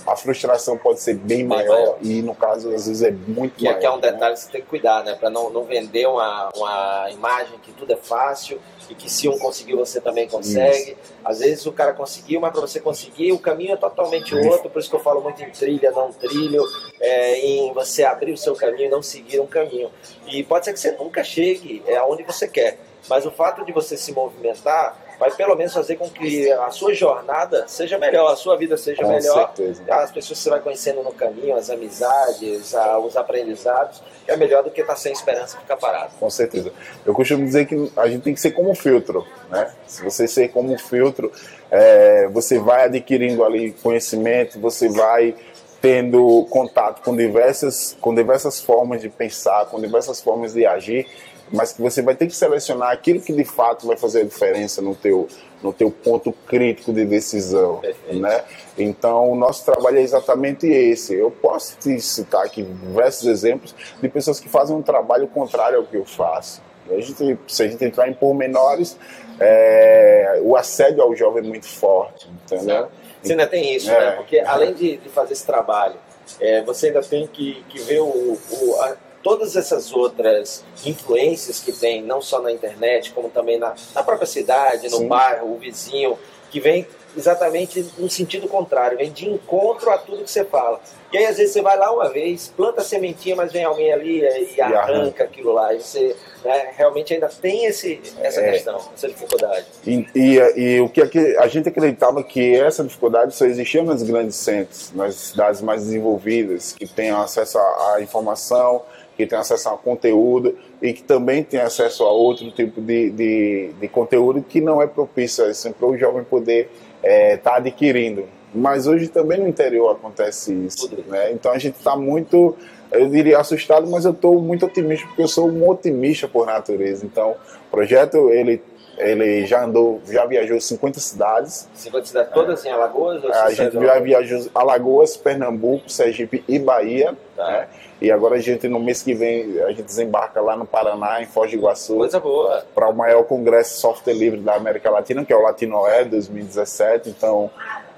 a 0.06 0.16
frustração 0.16 0.76
pode 0.76 1.00
ser 1.00 1.14
bem, 1.14 1.38
bem 1.38 1.46
maior, 1.46 1.68
maior, 1.68 1.98
e 2.00 2.22
no 2.22 2.34
caso 2.34 2.68
às 2.68 2.86
vezes 2.86 3.02
é 3.02 3.10
muito 3.10 3.62
maior. 3.62 3.78
Que 3.78 3.86
é 3.86 3.90
um 3.90 4.00
detalhe 4.00 4.20
né? 4.20 4.32
que 4.32 4.40
você 4.40 4.50
tem 4.50 4.60
que 4.60 4.66
cuidar, 4.68 5.04
né? 5.04 5.14
Para 5.14 5.30
não, 5.30 5.50
não 5.50 5.64
vender 5.64 6.06
uma, 6.06 6.50
uma 6.56 7.08
imagem 7.10 7.58
que 7.62 7.72
tudo 7.72 7.92
é 7.92 7.96
fácil 7.96 8.60
e 8.88 8.94
que 8.94 9.10
se 9.10 9.28
um 9.28 9.38
conseguiu 9.38 9.76
você 9.78 10.00
também 10.00 10.28
consegue. 10.28 10.92
Isso. 10.92 10.96
Às 11.24 11.40
vezes 11.40 11.66
o 11.66 11.72
cara 11.72 11.92
conseguiu, 11.92 12.40
mas 12.40 12.52
para 12.52 12.60
você 12.60 12.80
conseguir 12.80 13.32
o 13.32 13.38
caminho 13.38 13.72
é 13.72 13.76
totalmente 13.76 14.34
outro, 14.34 14.70
por 14.70 14.78
isso 14.78 14.88
que 14.88 14.96
eu 14.96 15.00
falo 15.00 15.20
muito 15.20 15.42
em 15.42 15.50
trilha, 15.50 15.90
não 15.90 16.12
trilho, 16.12 16.62
é, 17.00 17.38
em 17.38 17.72
você 17.72 18.04
abrir 18.04 18.32
o 18.32 18.36
seu 18.36 18.54
caminho 18.54 18.86
e 18.86 18.90
não 18.90 19.02
seguir 19.02 19.40
um 19.40 19.46
caminho. 19.46 19.90
E 20.26 20.42
pode 20.42 20.64
ser 20.64 20.72
que 20.72 20.80
você 20.80 20.92
nunca 20.92 21.22
chegue 21.24 21.82
é, 21.86 21.96
aonde 21.96 22.22
você 22.22 22.48
quer, 22.48 22.78
mas 23.08 23.24
o 23.26 23.30
fato 23.30 23.64
de 23.64 23.72
você 23.72 23.96
se 23.96 24.12
movimentar 24.12 25.08
vai 25.18 25.32
pelo 25.32 25.56
menos 25.56 25.72
fazer 25.74 25.96
com 25.96 26.08
que 26.08 26.50
a 26.52 26.70
sua 26.70 26.94
jornada 26.94 27.66
seja 27.66 27.98
melhor, 27.98 28.32
a 28.32 28.36
sua 28.36 28.56
vida 28.56 28.76
seja 28.76 29.02
com 29.02 29.08
melhor. 29.08 29.52
Certeza. 29.56 29.82
As 29.88 30.12
pessoas 30.12 30.38
que 30.38 30.44
você 30.44 30.50
vai 30.50 30.60
conhecendo 30.60 31.02
no 31.02 31.12
caminho, 31.12 31.56
as 31.56 31.68
amizades, 31.70 32.72
os 33.04 33.16
aprendizados, 33.16 34.00
é 34.26 34.36
melhor 34.36 34.62
do 34.62 34.70
que 34.70 34.80
estar 34.80 34.94
sem 34.94 35.12
esperança 35.12 35.56
e 35.56 35.60
ficar 35.60 35.76
parado. 35.76 36.12
Com 36.20 36.30
certeza. 36.30 36.72
Eu 37.04 37.12
costumo 37.12 37.44
dizer 37.44 37.66
que 37.66 37.90
a 37.96 38.08
gente 38.08 38.22
tem 38.22 38.34
que 38.34 38.40
ser 38.40 38.52
como 38.52 38.70
um 38.70 38.74
filtro, 38.74 39.26
né? 39.50 39.72
Se 39.86 40.04
você 40.04 40.28
ser 40.28 40.48
como 40.50 40.72
um 40.72 40.78
filtro, 40.78 41.32
é, 41.70 42.28
você 42.28 42.58
vai 42.58 42.84
adquirindo 42.84 43.44
ali 43.44 43.72
conhecimento, 43.72 44.60
você 44.60 44.88
vai 44.88 45.34
tendo 45.80 46.46
contato 46.50 47.02
com 47.02 47.16
diversas, 47.16 47.96
com 48.00 48.14
diversas 48.14 48.60
formas 48.60 49.00
de 49.00 49.08
pensar, 49.08 49.66
com 49.66 49.80
diversas 49.80 50.20
formas 50.20 50.52
de 50.52 50.66
agir 50.66 51.06
mas 51.52 51.72
que 51.72 51.80
você 51.80 52.02
vai 52.02 52.14
ter 52.14 52.26
que 52.26 52.36
selecionar 52.36 52.90
aquilo 52.90 53.20
que 53.20 53.32
de 53.32 53.44
fato 53.44 53.86
vai 53.86 53.96
fazer 53.96 54.20
a 54.20 54.24
diferença 54.24 54.82
no 54.82 54.94
teu, 54.94 55.28
no 55.62 55.72
teu 55.72 55.90
ponto 55.90 56.32
crítico 56.46 56.92
de 56.92 57.04
decisão, 57.04 57.80
né? 58.12 58.44
Então, 58.76 59.30
o 59.30 59.34
nosso 59.34 59.64
trabalho 59.64 59.98
é 59.98 60.02
exatamente 60.02 60.66
esse. 60.66 61.14
Eu 61.14 61.30
posso 61.30 61.76
te 61.78 62.00
citar 62.00 62.44
aqui 62.44 62.62
diversos 62.62 63.26
exemplos 63.26 63.74
de 64.00 64.08
pessoas 64.08 64.38
que 64.38 64.48
fazem 64.48 64.76
um 64.76 64.82
trabalho 64.82 65.26
contrário 65.28 65.78
ao 65.78 65.84
que 65.84 65.96
eu 65.96 66.04
faço. 66.04 66.62
A 66.90 67.00
gente, 67.00 67.38
se 67.46 67.62
a 67.62 67.68
gente 67.68 67.84
entrar 67.84 68.08
em 68.08 68.14
pormenores, 68.14 68.96
é, 69.38 70.40
o 70.42 70.56
assédio 70.56 71.02
ao 71.02 71.14
jovem 71.14 71.44
é 71.44 71.46
muito 71.46 71.66
forte, 71.66 72.28
entendeu? 72.44 72.88
Você 73.22 73.32
ainda 73.32 73.46
tem 73.46 73.74
isso, 73.74 73.90
é. 73.90 73.98
né? 73.98 74.10
Porque 74.12 74.38
além 74.40 74.74
de, 74.74 74.96
de 74.96 75.08
fazer 75.08 75.32
esse 75.32 75.44
trabalho, 75.46 75.96
é, 76.40 76.62
você 76.62 76.88
ainda 76.88 77.02
tem 77.02 77.26
que, 77.26 77.64
que 77.68 77.80
ver 77.80 78.00
o, 78.00 78.38
o 78.50 78.76
a, 78.80 78.96
todas 79.22 79.56
essas 79.56 79.92
outras 79.92 80.64
influências 80.84 81.60
que 81.60 81.72
tem, 81.72 82.02
não 82.02 82.20
só 82.20 82.40
na 82.40 82.52
internet, 82.52 83.12
como 83.12 83.28
também 83.28 83.58
na, 83.58 83.74
na 83.94 84.02
própria 84.02 84.26
cidade, 84.26 84.88
no 84.88 84.98
Sim. 84.98 85.08
bairro, 85.08 85.52
o 85.52 85.58
vizinho, 85.58 86.18
que 86.50 86.60
vem 86.60 86.86
exatamente 87.16 87.84
no 87.98 88.08
sentido 88.08 88.48
contrário, 88.48 88.98
vem 88.98 89.10
de 89.10 89.28
encontro 89.28 89.90
a 89.90 89.98
tudo 89.98 90.24
que 90.24 90.30
você 90.30 90.44
fala. 90.44 90.80
E 91.12 91.16
aí, 91.16 91.26
às 91.26 91.38
vezes, 91.38 91.54
você 91.54 91.62
vai 91.62 91.76
lá 91.78 91.90
uma 91.90 92.10
vez, 92.10 92.52
planta 92.54 92.82
a 92.82 92.84
sementinha, 92.84 93.34
mas 93.34 93.50
vem 93.50 93.64
alguém 93.64 93.90
ali 93.92 94.20
e, 94.20 94.60
arranca, 94.60 94.78
arranca 94.80 95.24
aquilo 95.24 95.52
lá. 95.52 95.72
E 95.72 95.80
você 95.80 96.14
né, 96.44 96.68
realmente 96.76 97.14
ainda 97.14 97.28
tem 97.28 97.64
esse, 97.64 98.00
essa 98.20 98.40
é. 98.40 98.52
questão, 98.52 98.78
essa 98.94 99.08
dificuldade. 99.08 99.66
E, 99.86 100.06
e, 100.14 100.36
e, 100.56 100.80
o 100.80 100.88
que 100.88 101.00
a 101.38 101.48
gente 101.48 101.68
acreditava 101.68 102.22
que 102.22 102.54
essa 102.54 102.84
dificuldade 102.84 103.34
só 103.34 103.46
existia 103.46 103.82
nos 103.82 104.02
grandes 104.02 104.36
centros, 104.36 104.92
nas 104.94 105.14
cidades 105.14 105.62
mais 105.62 105.82
desenvolvidas, 105.82 106.74
que 106.74 106.86
têm 106.86 107.10
acesso 107.10 107.58
à 107.58 108.02
informação, 108.02 108.82
que 109.16 109.26
tem 109.26 109.36
acesso 109.36 109.68
a 109.70 109.76
conteúdo 109.76 110.56
e 110.80 110.92
que 110.92 111.02
também 111.02 111.42
tem 111.42 111.58
acesso 111.58 112.04
a 112.04 112.12
outro 112.12 112.50
tipo 112.52 112.80
de, 112.80 113.10
de, 113.10 113.70
de 113.80 113.88
conteúdo 113.88 114.40
que 114.40 114.60
não 114.60 114.80
é 114.80 114.86
propício 114.86 115.44
assim, 115.44 115.72
para 115.72 115.88
o 115.88 115.98
jovem 115.98 116.22
poder 116.22 116.70
estar 117.02 117.08
é, 117.08 117.36
tá 117.36 117.56
adquirindo. 117.56 118.24
Mas 118.54 118.86
hoje 118.86 119.08
também 119.08 119.38
no 119.38 119.48
interior 119.48 119.90
acontece 119.92 120.52
isso. 120.52 120.90
Né? 121.06 121.32
Então 121.32 121.52
a 121.52 121.58
gente 121.58 121.76
está 121.76 121.96
muito, 121.96 122.56
eu 122.90 123.08
diria 123.08 123.38
assustado, 123.38 123.88
mas 123.88 124.04
eu 124.04 124.12
estou 124.12 124.40
muito 124.40 124.64
otimista 124.66 125.06
porque 125.06 125.22
eu 125.22 125.28
sou 125.28 125.48
um 125.48 125.68
otimista 125.68 126.26
por 126.26 126.46
natureza. 126.46 127.04
Então 127.04 127.32
o 127.32 127.70
projeto 127.70 128.30
ele 128.30 128.62
Ele 128.98 129.46
já 129.46 129.64
andou, 129.64 130.00
já 130.08 130.26
viajou 130.26 130.60
50 130.60 131.00
cidades. 131.00 131.68
50 131.74 132.06
cidades, 132.06 132.32
todas 132.32 132.64
é. 132.64 132.68
em 132.68 132.72
Alagoas? 132.72 133.24
a 133.24 133.50
gente 133.50 133.72
já 133.72 133.98
viajou 134.00 134.46
Alagoas, 134.54 135.16
Pernambuco, 135.16 135.90
Sergipe 135.90 136.44
e 136.48 136.58
Bahia. 136.58 137.16
Tá. 137.36 137.46
Né? 137.46 137.68
E 138.00 138.12
agora 138.12 138.36
a 138.36 138.38
gente, 138.38 138.68
no 138.68 138.78
mês 138.78 139.02
que 139.02 139.12
vem, 139.12 139.60
a 139.62 139.70
gente 139.70 139.82
desembarca 139.82 140.40
lá 140.40 140.56
no 140.56 140.64
Paraná, 140.64 141.20
em 141.20 141.26
Foz 141.26 141.50
do 141.50 141.56
Iguaçu. 141.56 141.96
Coisa 141.96 142.20
boa. 142.20 142.64
Para 142.74 142.88
o 142.88 142.94
maior 142.94 143.24
congresso 143.24 143.74
de 143.74 143.80
software 143.80 144.14
livre 144.14 144.40
da 144.40 144.54
América 144.54 144.88
Latina, 144.88 145.24
que 145.24 145.32
é 145.32 145.36
o 145.36 145.42
Latinoé 145.42 146.04
2017. 146.04 147.10
Então, 147.10 147.50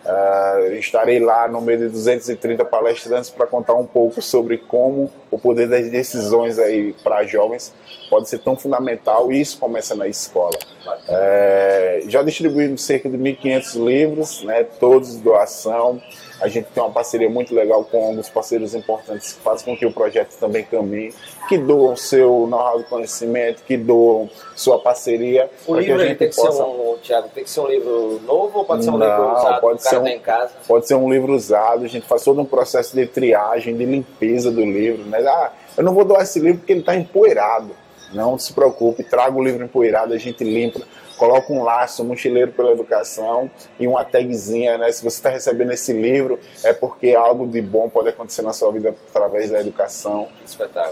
Uh, 0.02 0.74
estarei 0.76 1.18
lá 1.18 1.46
no 1.46 1.60
meio 1.60 1.78
de 1.78 1.88
230 1.88 2.64
palestrantes 2.64 3.28
para 3.28 3.46
contar 3.46 3.74
um 3.74 3.84
pouco 3.84 4.22
sobre 4.22 4.56
como 4.56 5.10
o 5.30 5.38
poder 5.38 5.68
das 5.68 5.90
decisões 5.90 6.58
aí 6.58 6.94
para 7.04 7.24
jovens 7.24 7.74
pode 8.08 8.26
ser 8.28 8.38
tão 8.38 8.56
fundamental 8.56 9.30
e 9.30 9.40
isso 9.40 9.58
começa 9.58 9.94
na 9.94 10.08
escola. 10.08 10.56
Uh, 10.86 12.08
já 12.08 12.22
distribuímos 12.22 12.82
cerca 12.82 13.10
de 13.10 13.18
1.500 13.18 13.84
livros, 13.84 14.42
né, 14.42 14.64
todos 14.64 15.16
doação. 15.16 16.00
A 16.40 16.48
gente 16.48 16.68
tem 16.72 16.82
uma 16.82 16.90
parceria 16.90 17.28
muito 17.28 17.54
legal 17.54 17.84
com 17.84 18.04
alguns 18.04 18.28
parceiros 18.28 18.74
importantes 18.74 19.34
que 19.34 19.40
fazem 19.40 19.66
com 19.66 19.76
que 19.76 19.84
o 19.84 19.92
projeto 19.92 20.36
também 20.38 20.64
caminhe, 20.64 21.12
que 21.48 21.58
doam 21.58 21.94
seu 21.96 22.46
know-how 22.46 22.78
de 22.78 22.84
conhecimento, 22.84 23.62
que 23.62 23.76
doam 23.76 24.28
sua 24.56 24.78
parceria. 24.78 25.50
O 25.66 25.74
livro 25.74 25.96
que 25.96 26.02
a 26.02 26.06
gente 26.06 26.18
tem 26.18 26.28
possa... 26.28 26.48
que 26.48 26.54
ser 26.54 26.62
um, 26.62 26.96
Thiago, 27.02 27.28
tem 27.34 27.44
que 27.44 27.50
ser 27.50 27.60
um 27.60 27.66
livro 27.66 28.20
novo 28.24 28.58
ou 28.58 28.64
pode 28.64 28.84
ser 28.84 28.90
um 28.90 28.98
Não, 28.98 29.06
livro 29.06 29.32
usado? 29.36 29.60
Pode 29.60 29.82
ser, 29.82 29.98
um, 29.98 30.06
em 30.06 30.18
casa? 30.18 30.52
pode 30.66 30.86
ser 30.86 30.94
um 30.94 31.12
livro 31.12 31.34
usado, 31.34 31.84
a 31.84 31.88
gente 31.88 32.06
faz 32.06 32.24
todo 32.24 32.40
um 32.40 32.44
processo 32.44 32.94
de 32.96 33.06
triagem, 33.06 33.76
de 33.76 33.84
limpeza 33.84 34.50
do 34.50 34.62
livro. 34.62 35.04
Né? 35.04 35.18
Ah, 35.26 35.52
eu 35.76 35.84
não 35.84 35.94
vou 35.94 36.04
doar 36.04 36.22
esse 36.22 36.38
livro 36.38 36.58
porque 36.58 36.72
ele 36.72 36.80
está 36.80 36.94
empoeirado. 36.96 37.70
Não 38.12 38.36
se 38.36 38.52
preocupe, 38.52 39.04
traga 39.04 39.36
o 39.36 39.42
livro 39.42 39.64
empoeirado, 39.64 40.12
a 40.12 40.18
gente 40.18 40.42
limpa 40.42 40.80
coloca 41.20 41.52
um 41.52 41.62
laço, 41.62 42.02
um 42.02 42.06
mochileiro 42.06 42.50
pela 42.52 42.70
educação 42.70 43.50
e 43.78 43.86
uma 43.86 44.02
tagzinha, 44.02 44.78
né? 44.78 44.90
Se 44.90 45.04
você 45.04 45.18
está 45.18 45.28
recebendo 45.28 45.70
esse 45.70 45.92
livro, 45.92 46.40
é 46.64 46.72
porque 46.72 47.14
algo 47.14 47.46
de 47.46 47.60
bom 47.60 47.90
pode 47.90 48.08
acontecer 48.08 48.40
na 48.40 48.54
sua 48.54 48.72
vida 48.72 48.94
através 49.10 49.50
da 49.50 49.60
educação. 49.60 50.28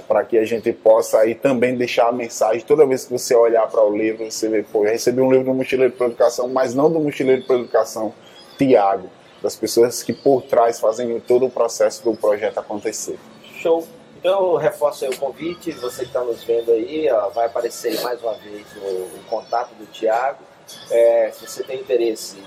Para 0.07 0.25
que 0.25 0.37
a 0.37 0.45
gente 0.45 0.71
possa 0.71 1.21
aí 1.21 1.35
também 1.35 1.75
deixar 1.75 2.09
a 2.09 2.13
mensagem. 2.13 2.61
Toda 2.61 2.87
vez 2.87 3.07
que 3.07 3.13
você 3.13 3.35
olhar 3.35 3.67
para 3.69 3.83
o 3.83 3.97
livro, 3.97 4.31
você 4.31 4.51
vê, 4.51 4.63
pô, 4.63 4.85
eu 4.85 4.91
recebi 4.91 5.23
um 5.23 5.31
livro 5.31 5.47
do 5.47 5.55
mochileiro 5.55 5.95
pela 5.95 6.11
educação, 6.11 6.47
mas 6.47 6.75
não 6.75 6.93
do 6.93 7.01
mochileiro 7.01 7.47
pela 7.47 7.61
educação 7.61 8.13
Tiago, 8.59 9.09
das 9.43 9.57
pessoas 9.57 10.03
que 10.03 10.13
por 10.13 10.43
trás 10.43 10.79
fazem 10.79 11.19
todo 11.21 11.47
o 11.47 11.51
processo 11.51 12.05
do 12.05 12.15
projeto 12.15 12.59
acontecer. 12.59 13.19
Show! 13.63 13.98
Então 14.19 14.53
eu 14.53 14.57
reforço 14.57 15.05
aí 15.05 15.11
o 15.11 15.17
convite, 15.17 15.71
você 15.73 16.01
que 16.03 16.09
está 16.09 16.25
nos 16.25 16.43
vendo 16.43 16.73
aí, 16.73 17.09
ó, 17.11 17.29
vai 17.29 17.47
aparecer 17.47 18.01
mais 18.03 18.21
uma 18.21 18.35
vez 18.35 18.67
o, 18.77 18.87
o 18.87 19.21
contato 19.29 19.73
do 19.75 19.87
Tiago. 19.87 20.43
É, 20.91 21.31
se 21.33 21.47
você 21.47 21.63
tem 21.63 21.81
interesse 21.81 22.43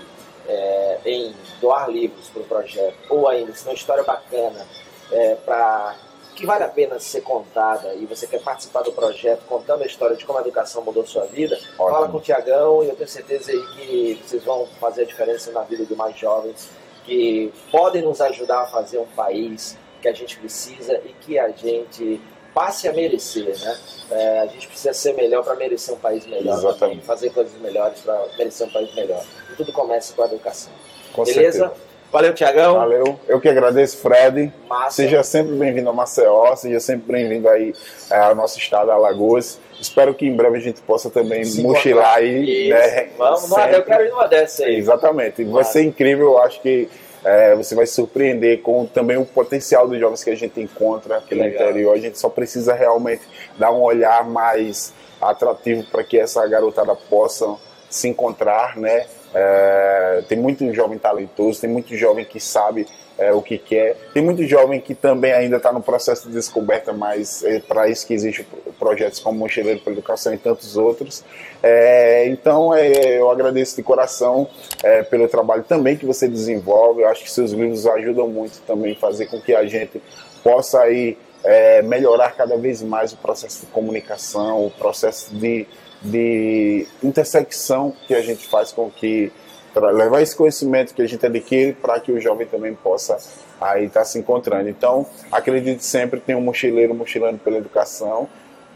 é, 0.46 0.98
em 1.06 1.34
doar 1.60 1.90
livros 1.90 2.28
para 2.28 2.42
o 2.42 2.44
projeto, 2.44 2.96
ou 3.08 3.26
ainda 3.26 3.52
se 3.54 3.64
tem 3.64 3.72
uma 3.72 3.76
história 3.76 4.04
bacana 4.04 4.66
é, 5.10 5.34
para 5.36 5.96
que 6.34 6.46
vale 6.46 6.64
a 6.64 6.68
pena 6.68 6.98
ser 6.98 7.22
contada 7.22 7.94
e 7.94 8.06
você 8.06 8.26
quer 8.26 8.42
participar 8.42 8.82
do 8.82 8.92
projeto 8.92 9.42
contando 9.46 9.82
a 9.82 9.86
história 9.86 10.16
de 10.16 10.24
como 10.24 10.38
a 10.38 10.42
educação 10.42 10.82
mudou 10.82 11.06
sua 11.06 11.24
vida, 11.24 11.56
Ótimo. 11.78 11.90
fala 11.90 12.08
com 12.08 12.18
o 12.18 12.20
Tiagão 12.20 12.82
e 12.82 12.88
eu 12.88 12.96
tenho 12.96 13.08
certeza 13.08 13.50
aí 13.50 13.66
que 13.74 14.22
vocês 14.24 14.44
vão 14.44 14.66
fazer 14.80 15.02
a 15.02 15.04
diferença 15.04 15.50
na 15.52 15.62
vida 15.62 15.84
de 15.84 15.94
mais 15.94 16.16
jovens 16.18 16.70
que 17.04 17.52
podem 17.70 18.02
nos 18.02 18.20
ajudar 18.20 18.62
a 18.62 18.66
fazer 18.66 18.98
um 18.98 19.06
país 19.06 19.76
que 20.02 20.08
a 20.08 20.12
gente 20.12 20.36
precisa 20.36 21.00
e 21.04 21.14
que 21.20 21.38
a 21.38 21.48
gente 21.48 22.20
passe 22.52 22.86
a 22.86 22.92
merecer, 22.92 23.58
né? 23.58 23.78
É, 24.10 24.40
a 24.40 24.46
gente 24.46 24.66
precisa 24.66 24.92
ser 24.92 25.14
melhor 25.14 25.42
para 25.42 25.54
merecer 25.54 25.94
um 25.94 25.98
país 25.98 26.26
melhor, 26.26 26.58
Exatamente. 26.58 27.02
fazer 27.06 27.30
coisas 27.30 27.58
melhores 27.60 28.00
para 28.00 28.26
merecer 28.36 28.66
um 28.66 28.70
país 28.70 28.94
melhor. 28.94 29.24
E 29.50 29.56
tudo 29.56 29.72
começa 29.72 30.12
com 30.12 30.22
a 30.22 30.26
educação. 30.26 30.72
Com 31.14 31.24
Beleza? 31.24 31.58
Certeza. 31.58 31.92
Valeu, 32.12 32.34
Tiagão. 32.34 32.74
Valeu. 32.74 33.18
Eu 33.26 33.40
que 33.40 33.48
agradeço, 33.48 33.96
Fred. 33.96 34.52
Massa. 34.68 34.96
Seja 34.96 35.22
sempre 35.22 35.54
bem-vindo 35.54 35.88
a 35.88 35.94
Maceió, 35.94 36.54
seja 36.56 36.78
sempre 36.78 37.10
bem-vindo 37.10 37.48
aí 37.48 37.74
é, 38.10 38.18
ao 38.18 38.34
nosso 38.34 38.58
estado, 38.58 38.90
Alagoas. 38.90 39.58
Espero 39.80 40.12
que 40.12 40.26
em 40.26 40.36
breve 40.36 40.58
a 40.58 40.60
gente 40.60 40.82
possa 40.82 41.08
também 41.08 41.42
Se 41.42 41.62
mochilar 41.62 42.16
aí. 42.16 42.68
Né, 42.68 43.08
Vamos, 43.16 43.40
sempre. 43.40 43.76
eu 43.76 43.82
quero 43.82 44.04
ir 44.04 44.10
numa 44.10 44.26
dessa 44.26 44.64
aí. 44.64 44.76
Exatamente. 44.76 45.42
Vai 45.44 45.64
ser 45.64 45.84
incrível, 45.84 46.32
eu 46.32 46.38
acho 46.42 46.60
que 46.60 46.86
é, 47.24 47.54
você 47.54 47.74
vai 47.74 47.86
se 47.86 47.94
surpreender 47.94 48.60
com 48.62 48.86
também 48.86 49.16
o 49.16 49.24
potencial 49.24 49.86
dos 49.86 49.98
jovens 49.98 50.24
que 50.24 50.30
a 50.30 50.34
gente 50.34 50.60
encontra 50.60 51.18
aqui 51.18 51.34
no 51.34 51.46
interior. 51.46 51.94
A 51.94 51.98
gente 51.98 52.18
só 52.18 52.28
precisa 52.28 52.74
realmente 52.74 53.22
dar 53.58 53.70
um 53.70 53.80
olhar 53.80 54.28
mais 54.28 54.92
atrativo 55.20 55.84
para 55.84 56.02
que 56.02 56.18
essa 56.18 56.44
garotada 56.46 56.94
possa 56.96 57.56
se 57.88 58.08
encontrar, 58.08 58.76
né? 58.76 59.06
É, 59.34 60.24
tem 60.28 60.36
muito 60.36 60.70
jovem 60.74 60.98
talentoso, 60.98 61.60
tem 61.60 61.70
muito 61.70 61.96
jovem 61.96 62.24
que 62.24 62.40
sabe 62.40 62.86
é, 63.18 63.32
o 63.32 63.42
que 63.42 63.58
quer. 63.58 63.96
Tem 64.12 64.22
muito 64.22 64.44
jovem 64.46 64.80
que 64.80 64.94
também 64.94 65.32
ainda 65.32 65.56
está 65.56 65.72
no 65.72 65.82
processo 65.82 66.28
de 66.28 66.34
descoberta, 66.34 66.92
mas 66.92 67.42
é 67.44 67.60
para 67.60 67.88
isso 67.88 68.06
que 68.06 68.14
existem 68.14 68.44
projetos 68.78 69.20
como 69.20 69.38
Mochileiro 69.38 69.80
para 69.80 69.92
Educação 69.92 70.32
e 70.34 70.38
tantos 70.38 70.76
outros. 70.76 71.24
É, 71.62 72.26
então 72.28 72.74
é, 72.74 73.18
eu 73.18 73.30
agradeço 73.30 73.76
de 73.76 73.82
coração 73.82 74.48
é, 74.82 75.02
pelo 75.02 75.28
trabalho 75.28 75.62
também 75.62 75.96
que 75.96 76.06
você 76.06 76.28
desenvolve. 76.28 77.02
Eu 77.02 77.08
acho 77.08 77.22
que 77.22 77.30
seus 77.30 77.52
livros 77.52 77.86
ajudam 77.86 78.28
muito 78.28 78.60
também 78.66 78.92
a 78.92 78.96
fazer 78.96 79.26
com 79.26 79.40
que 79.40 79.54
a 79.54 79.64
gente 79.66 80.02
possa 80.42 80.80
aí 80.80 81.16
é, 81.44 81.82
melhorar 81.82 82.32
cada 82.32 82.56
vez 82.56 82.82
mais 82.82 83.12
o 83.12 83.16
processo 83.16 83.60
de 83.60 83.66
comunicação, 83.66 84.66
o 84.66 84.70
processo 84.70 85.34
de 85.34 85.66
de 86.02 86.86
intersecção 87.02 87.94
que 88.06 88.14
a 88.14 88.20
gente 88.20 88.48
faz 88.48 88.72
com 88.72 88.90
que 88.90 89.32
levar 89.80 90.20
esse 90.22 90.36
conhecimento 90.36 90.94
que 90.94 91.02
a 91.02 91.06
gente 91.06 91.24
adquire 91.24 91.72
para 91.72 91.98
que 92.00 92.12
o 92.12 92.20
jovem 92.20 92.46
também 92.46 92.74
possa 92.74 93.18
aí 93.60 93.86
estar 93.86 94.00
tá 94.00 94.06
se 94.06 94.18
encontrando. 94.18 94.68
Então, 94.68 95.06
acredite 95.30 95.84
sempre 95.84 96.20
tem 96.20 96.34
um 96.34 96.40
mochileiro 96.40 96.94
mochilando 96.94 97.38
pela 97.38 97.58
educação, 97.58 98.28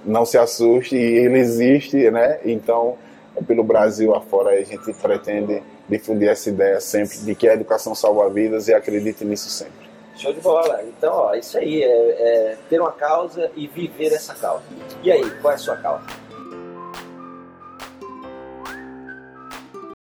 não 0.04 0.24
se 0.24 0.38
assuste, 0.38 0.96
ele 0.96 1.38
existe, 1.38 2.10
né? 2.10 2.38
Então, 2.44 2.96
pelo 3.46 3.62
Brasil 3.62 4.14
afora 4.14 4.50
a 4.50 4.62
gente 4.62 4.92
pretende 4.94 5.62
difundir 5.88 6.28
essa 6.28 6.48
ideia 6.48 6.80
sempre 6.80 7.18
de 7.18 7.34
que 7.34 7.48
a 7.48 7.54
educação 7.54 7.94
salva 7.94 8.28
vidas 8.30 8.68
e 8.68 8.74
acredite 8.74 9.24
nisso 9.24 9.50
sempre. 9.50 9.86
Show 10.16 10.32
de 10.32 10.40
bola. 10.40 10.82
Então, 10.84 11.12
ó, 11.12 11.34
isso 11.34 11.58
aí 11.58 11.82
é, 11.82 11.88
é 11.88 12.56
ter 12.70 12.80
uma 12.80 12.92
causa 12.92 13.50
e 13.54 13.66
viver 13.66 14.12
essa 14.12 14.34
causa. 14.34 14.64
E 15.02 15.12
aí, 15.12 15.30
qual 15.42 15.52
é 15.52 15.56
a 15.56 15.58
sua 15.58 15.76
causa? 15.76 16.04